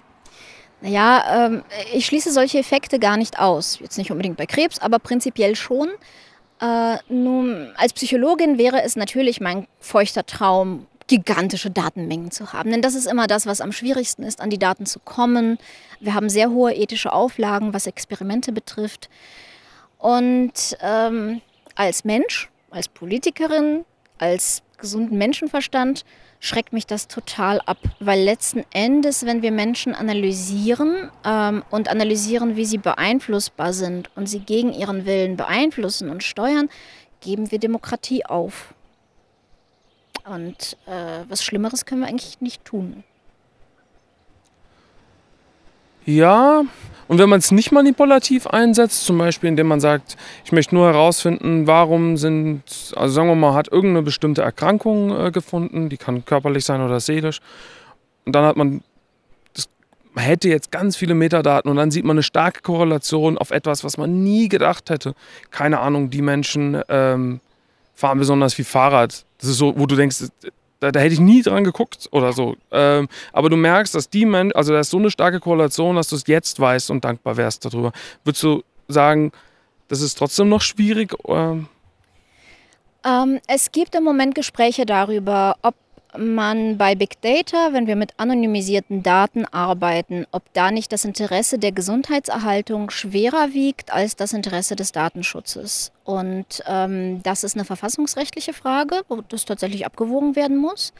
Naja, 0.81 1.45
ähm, 1.47 1.63
ich 1.93 2.05
schließe 2.05 2.33
solche 2.33 2.59
Effekte 2.59 2.99
gar 2.99 3.15
nicht 3.15 3.39
aus. 3.39 3.79
Jetzt 3.79 3.97
nicht 3.97 4.12
unbedingt 4.12 4.36
bei 4.36 4.45
Krebs, 4.45 4.79
aber 4.79 4.99
prinzipiell 4.99 5.55
schon. 5.55 5.88
Äh, 6.63 6.97
nun, 7.10 7.73
als 7.76 7.91
Psychologin 7.91 8.58
wäre 8.58 8.84
es 8.84 8.95
natürlich 8.95 9.41
mein 9.41 9.67
feuchter 9.82 10.26
Traum, 10.26 10.88
gigantische 11.08 11.69
Datenmengen 11.69 12.32
zu 12.32 12.54
haben. 12.54 12.71
Denn 12.71 12.82
das 12.82 12.95
ist 12.95 13.06
immer 13.06 13.28
das, 13.28 13.45
was 13.45 13.60
am 13.60 13.73
schwierigsten 13.73 14.23
ist, 14.23 14.39
an 14.39 14.49
die 14.49 14.58
Daten 14.58 14.86
zu 14.86 14.99
kommen. 14.99 15.58
Wir 15.99 16.13
haben 16.13 16.30
sehr 16.30 16.52
hohe 16.52 16.73
ethische 16.73 17.12
Auflagen, 17.12 17.73
was 17.73 17.86
Experimente 17.86 18.54
betrifft. 18.54 19.10
Und 19.97 20.78
ähm, 20.82 21.41
als 21.76 22.06
Mensch, 22.06 22.49
als 22.71 22.88
Politikerin, 22.88 23.84
als 24.17 24.63
gesunden 24.78 25.17
Menschenverstand 25.17 26.06
schreckt 26.43 26.73
mich 26.73 26.86
das 26.86 27.08
total 27.08 27.62
ab, 27.62 27.77
weil 28.01 28.21
letzten 28.21 28.65
Endes, 28.73 29.25
wenn 29.25 29.41
wir 29.41 29.51
Menschen 29.53 29.95
analysieren 29.95 31.10
ähm, 31.23 31.63
und 31.69 31.88
analysieren, 31.88 32.58
wie 32.58 32.65
sie 32.65 32.79
beeinflussbar 32.79 33.71
sind 33.71 34.10
und 34.17 34.27
sie 34.27 34.41
gegen 34.41 34.73
ihren 34.73 35.06
Willen 35.06 35.38
beeinflussen 35.38 36.10
und 36.10 36.21
steuern, 36.21 36.67
geben 37.21 37.49
wir 37.49 37.60
Demokratie 37.60 38.25
auf. 38.25 38.73
Und 40.25 40.75
äh, 40.86 41.23
was 41.29 41.45
Schlimmeres 41.45 41.86
können 41.86 42.01
wir 42.01 42.10
eigentlich 42.10 42.41
nicht 42.41 42.65
tun. 42.65 43.06
Ja, 46.06 46.63
und 47.08 47.20
wenn 47.20 47.30
man 47.30 47.39
es 47.39 47.52
nicht 47.52 47.72
manipulativ 47.72 48.48
einsetzt, 48.48 49.06
zum 49.06 49.18
Beispiel 49.18 49.50
indem 49.50 49.68
man 49.68 49.80
sagt, 49.80 50.18
ich 50.46 50.52
möchte 50.52 50.74
nur 50.74 50.88
herausfinden, 50.88 51.68
warum 51.68 52.18
sind, 52.18 52.63
also 52.96 53.13
sagen 53.13 53.28
wir 53.28 53.36
mal, 53.36 53.54
hat 53.54 53.72
irgendeine 53.72 54.04
bestimmte 54.04 54.42
Erkrankung 54.42 55.16
äh, 55.16 55.32
gefunden, 55.32 55.89
die 55.89 55.98
kann 55.98 56.26
körperlich 56.26 56.66
sein 56.66 56.82
oder 56.82 57.00
seelisch. 57.00 57.39
Und 58.26 58.36
dann 58.36 58.46
hat 58.46 58.56
man, 58.56 58.82
das, 59.54 59.68
man 60.13 60.24
hätte 60.24 60.50
jetzt 60.50 60.72
ganz 60.72 60.96
viele 60.96 61.13
Metadaten 61.13 61.70
und 61.70 61.78
dann 61.78 61.92
sieht 61.92 62.06
man 62.06 62.16
eine 62.16 62.24
starke 62.24 62.62
Korrelation 62.62 63.38
auf 63.38 63.52
etwas, 63.52 63.84
was 63.84 63.98
man 63.98 64.24
nie 64.24 64.48
gedacht 64.48 64.89
hätte. 64.89 65.13
Keine 65.52 65.80
Ahnung, 65.80 66.10
die 66.10 66.22
Menschen 66.22 66.82
ähm, 66.89 67.42
fahren 67.94 68.18
besonders 68.18 68.54
viel 68.54 68.66
Fahrrad. 68.66 69.26
Das 69.39 69.50
ist 69.50 69.58
so, 69.58 69.78
wo 69.78 69.86
du 69.86 69.96
denkst, 69.96 70.18
da, 70.84 70.91
da, 70.91 71.00
hätte 71.00 71.13
ich 71.13 71.19
nie 71.22 71.41
dran 71.41 71.63
geguckt 71.63 72.10
oder 72.12 72.34
so. 72.34 72.58
Ähm, 72.72 73.08
aber 73.32 73.50
du 73.50 73.56
merkst, 73.56 73.96
dass 73.96 74.10
die 74.10 74.26
Menschen, 74.26 74.54
also 74.54 74.74
da 74.74 74.82
ist 74.82 74.89
so 74.89 74.98
eine 74.98 75.10
starke 75.10 75.39
Korrelation, 75.39 75.96
dass 75.96 76.10
du 76.10 76.17
es 76.17 76.28
jetzt 76.28 76.60
weißt 76.60 76.91
und 76.91 77.06
dankbar 77.06 77.38
wärst 77.38 77.63
darüber. 77.63 77.93
Würdest 78.26 78.43
du 78.43 78.63
sagen, 78.89 79.32
das 79.88 80.02
ist 80.02 80.15
trotzdem 80.15 80.50
noch 80.50 80.62
schwierig? 80.62 81.15
Ähm, 81.26 81.69
es 83.48 83.72
gibt 83.72 83.96
im 83.96 84.04
Moment 84.04 84.36
Gespräche 84.36 84.86
darüber, 84.86 85.56
ob 85.62 85.76
man 86.17 86.78
bei 86.78 86.95
Big 86.95 87.21
Data, 87.21 87.69
wenn 87.71 87.88
wir 87.88 87.95
mit 87.95 88.13
anonymisierten 88.17 89.04
Daten 89.04 89.45
arbeiten, 89.45 90.26
ob 90.32 90.43
da 90.54 90.71
nicht 90.71 90.91
das 90.91 91.06
Interesse 91.06 91.58
der 91.58 91.71
Gesundheitserhaltung 91.71 92.89
schwerer 92.89 93.54
wiegt 93.54 93.91
als 93.91 94.15
das 94.15 94.34
Interesse 94.34 94.76
des 94.76 94.91
Datenschutzes. 94.91 95.91
Und 96.04 96.62
ähm, 96.67 97.23
das 97.23 97.43
ist 97.43 97.56
eine 97.56 97.65
verfassungsrechtliche 97.65 98.54
Frage, 98.54 99.02
wo 99.08 99.21
das 99.21 99.45
tatsächlich 99.45 99.86
abgewogen 99.86 100.36
werden 100.36 100.58
muss. 100.58 100.93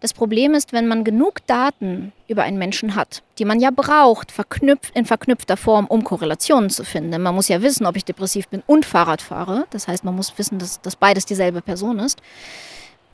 Das 0.00 0.12
Problem 0.12 0.54
ist, 0.54 0.72
wenn 0.72 0.86
man 0.86 1.02
genug 1.02 1.44
Daten 1.46 2.12
über 2.28 2.44
einen 2.44 2.58
Menschen 2.58 2.94
hat, 2.94 3.22
die 3.38 3.44
man 3.44 3.60
ja 3.60 3.70
braucht, 3.70 4.30
verknüpft, 4.30 4.96
in 4.96 5.06
verknüpfter 5.06 5.56
Form, 5.56 5.86
um 5.86 6.04
Korrelationen 6.04 6.70
zu 6.70 6.84
finden. 6.84 7.20
Man 7.20 7.34
muss 7.34 7.48
ja 7.48 7.62
wissen, 7.62 7.84
ob 7.84 7.96
ich 7.96 8.04
depressiv 8.04 8.48
bin 8.48 8.62
und 8.66 8.86
Fahrrad 8.86 9.22
fahre. 9.22 9.66
Das 9.70 9.88
heißt, 9.88 10.04
man 10.04 10.14
muss 10.14 10.38
wissen, 10.38 10.58
dass, 10.58 10.80
dass 10.80 10.96
beides 10.96 11.26
dieselbe 11.26 11.60
Person 11.60 11.98
ist. 11.98 12.20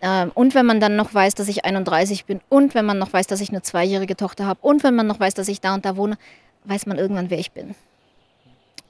Ähm, 0.02 0.30
und 0.34 0.54
wenn 0.54 0.66
man 0.66 0.80
dann 0.80 0.96
noch 0.96 1.12
weiß, 1.12 1.34
dass 1.34 1.48
ich 1.48 1.64
31 1.64 2.24
bin 2.24 2.40
und 2.48 2.74
wenn 2.74 2.86
man 2.86 2.98
noch 2.98 3.12
weiß, 3.12 3.26
dass 3.26 3.40
ich 3.40 3.50
eine 3.50 3.62
zweijährige 3.62 4.16
Tochter 4.16 4.46
habe 4.46 4.60
und 4.62 4.82
wenn 4.82 4.94
man 4.94 5.06
noch 5.06 5.20
weiß, 5.20 5.34
dass 5.34 5.48
ich 5.48 5.60
da 5.60 5.74
und 5.74 5.84
da 5.84 5.96
wohne, 5.96 6.16
weiß 6.64 6.86
man 6.86 6.98
irgendwann, 6.98 7.30
wer 7.30 7.38
ich 7.38 7.52
bin. 7.52 7.74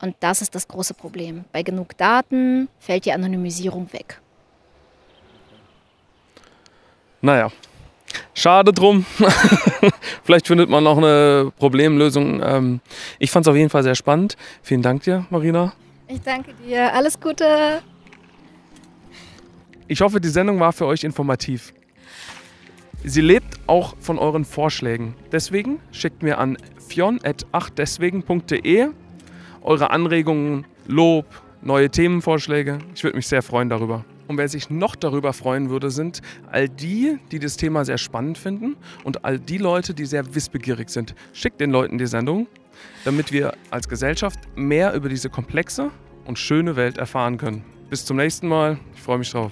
Und 0.01 0.16
das 0.20 0.40
ist 0.40 0.55
das 0.55 0.66
große 0.66 0.94
Problem. 0.94 1.44
Bei 1.53 1.62
genug 1.62 1.96
Daten 1.96 2.68
fällt 2.79 3.05
die 3.05 3.12
Anonymisierung 3.12 3.92
weg. 3.92 4.20
Naja, 7.20 7.51
schade 8.33 8.73
drum. 8.73 9.05
Vielleicht 10.25 10.46
findet 10.46 10.70
man 10.70 10.85
noch 10.85 10.96
eine 10.96 11.53
Problemlösung. 11.59 12.40
Ähm, 12.42 12.81
ich 13.18 13.31
fand 13.31 13.46
es 13.46 13.51
auf 13.51 13.57
jeden 13.57 13.68
Fall 13.68 13.83
sehr 13.83 13.94
spannend. 13.94 14.37
Vielen 14.62 14.81
Dank 14.81 15.03
dir, 15.03 15.27
Marina. 15.29 15.73
Ich 16.09 16.23
danke 16.23 16.55
dir. 16.55 16.94
Alles 16.94 17.20
Gute. 17.20 17.83
Ich 19.90 20.00
hoffe, 20.03 20.20
die 20.20 20.29
Sendung 20.29 20.61
war 20.61 20.72
für 20.72 20.87
euch 20.87 21.03
informativ. 21.03 21.74
Sie 23.03 23.22
lebt 23.22 23.59
auch 23.66 23.96
von 23.98 24.20
euren 24.20 24.44
Vorschlägen. 24.44 25.16
Deswegen 25.33 25.81
schickt 25.90 26.22
mir 26.22 26.38
an 26.38 26.57
fion.achtdeswegen.de 26.87 28.90
eure 29.62 29.90
Anregungen, 29.90 30.64
Lob, 30.87 31.26
neue 31.61 31.90
Themenvorschläge. 31.90 32.79
Ich 32.94 33.03
würde 33.03 33.16
mich 33.16 33.26
sehr 33.26 33.42
freuen 33.42 33.68
darüber. 33.68 34.05
Und 34.29 34.38
wer 34.38 34.48
sich 34.48 34.70
noch 34.70 34.94
darüber 34.94 35.33
freuen 35.33 35.70
würde, 35.70 35.90
sind 35.90 36.22
all 36.53 36.68
die, 36.68 37.18
die 37.33 37.40
das 37.40 37.57
Thema 37.57 37.85
sehr 37.85 37.98
spannend 37.98 38.38
finden 38.38 38.76
und 39.03 39.24
all 39.24 39.40
die 39.40 39.59
Leute, 39.59 39.92
die 39.92 40.07
sehr 40.07 40.37
wissbegierig 40.37 40.90
sind. 40.90 41.16
Schickt 41.33 41.61
den 41.61 41.72
Leuten 41.72 41.98
die 41.98 42.07
Sendung, 42.07 42.46
damit 43.05 43.33
wir 43.33 43.55
als 43.72 43.88
Gesellschaft 43.88 44.38
mehr 44.55 44.94
über 44.94 45.09
diese 45.09 45.31
komplexe 45.31 45.90
und 46.26 46.38
schöne 46.38 46.76
Welt 46.76 46.96
erfahren 46.96 47.38
können. 47.38 47.64
Bis 47.88 48.05
zum 48.05 48.18
nächsten 48.18 48.46
Mal. 48.46 48.79
Ich 48.94 49.03
freue 49.03 49.18
mich 49.18 49.33
drauf. 49.33 49.50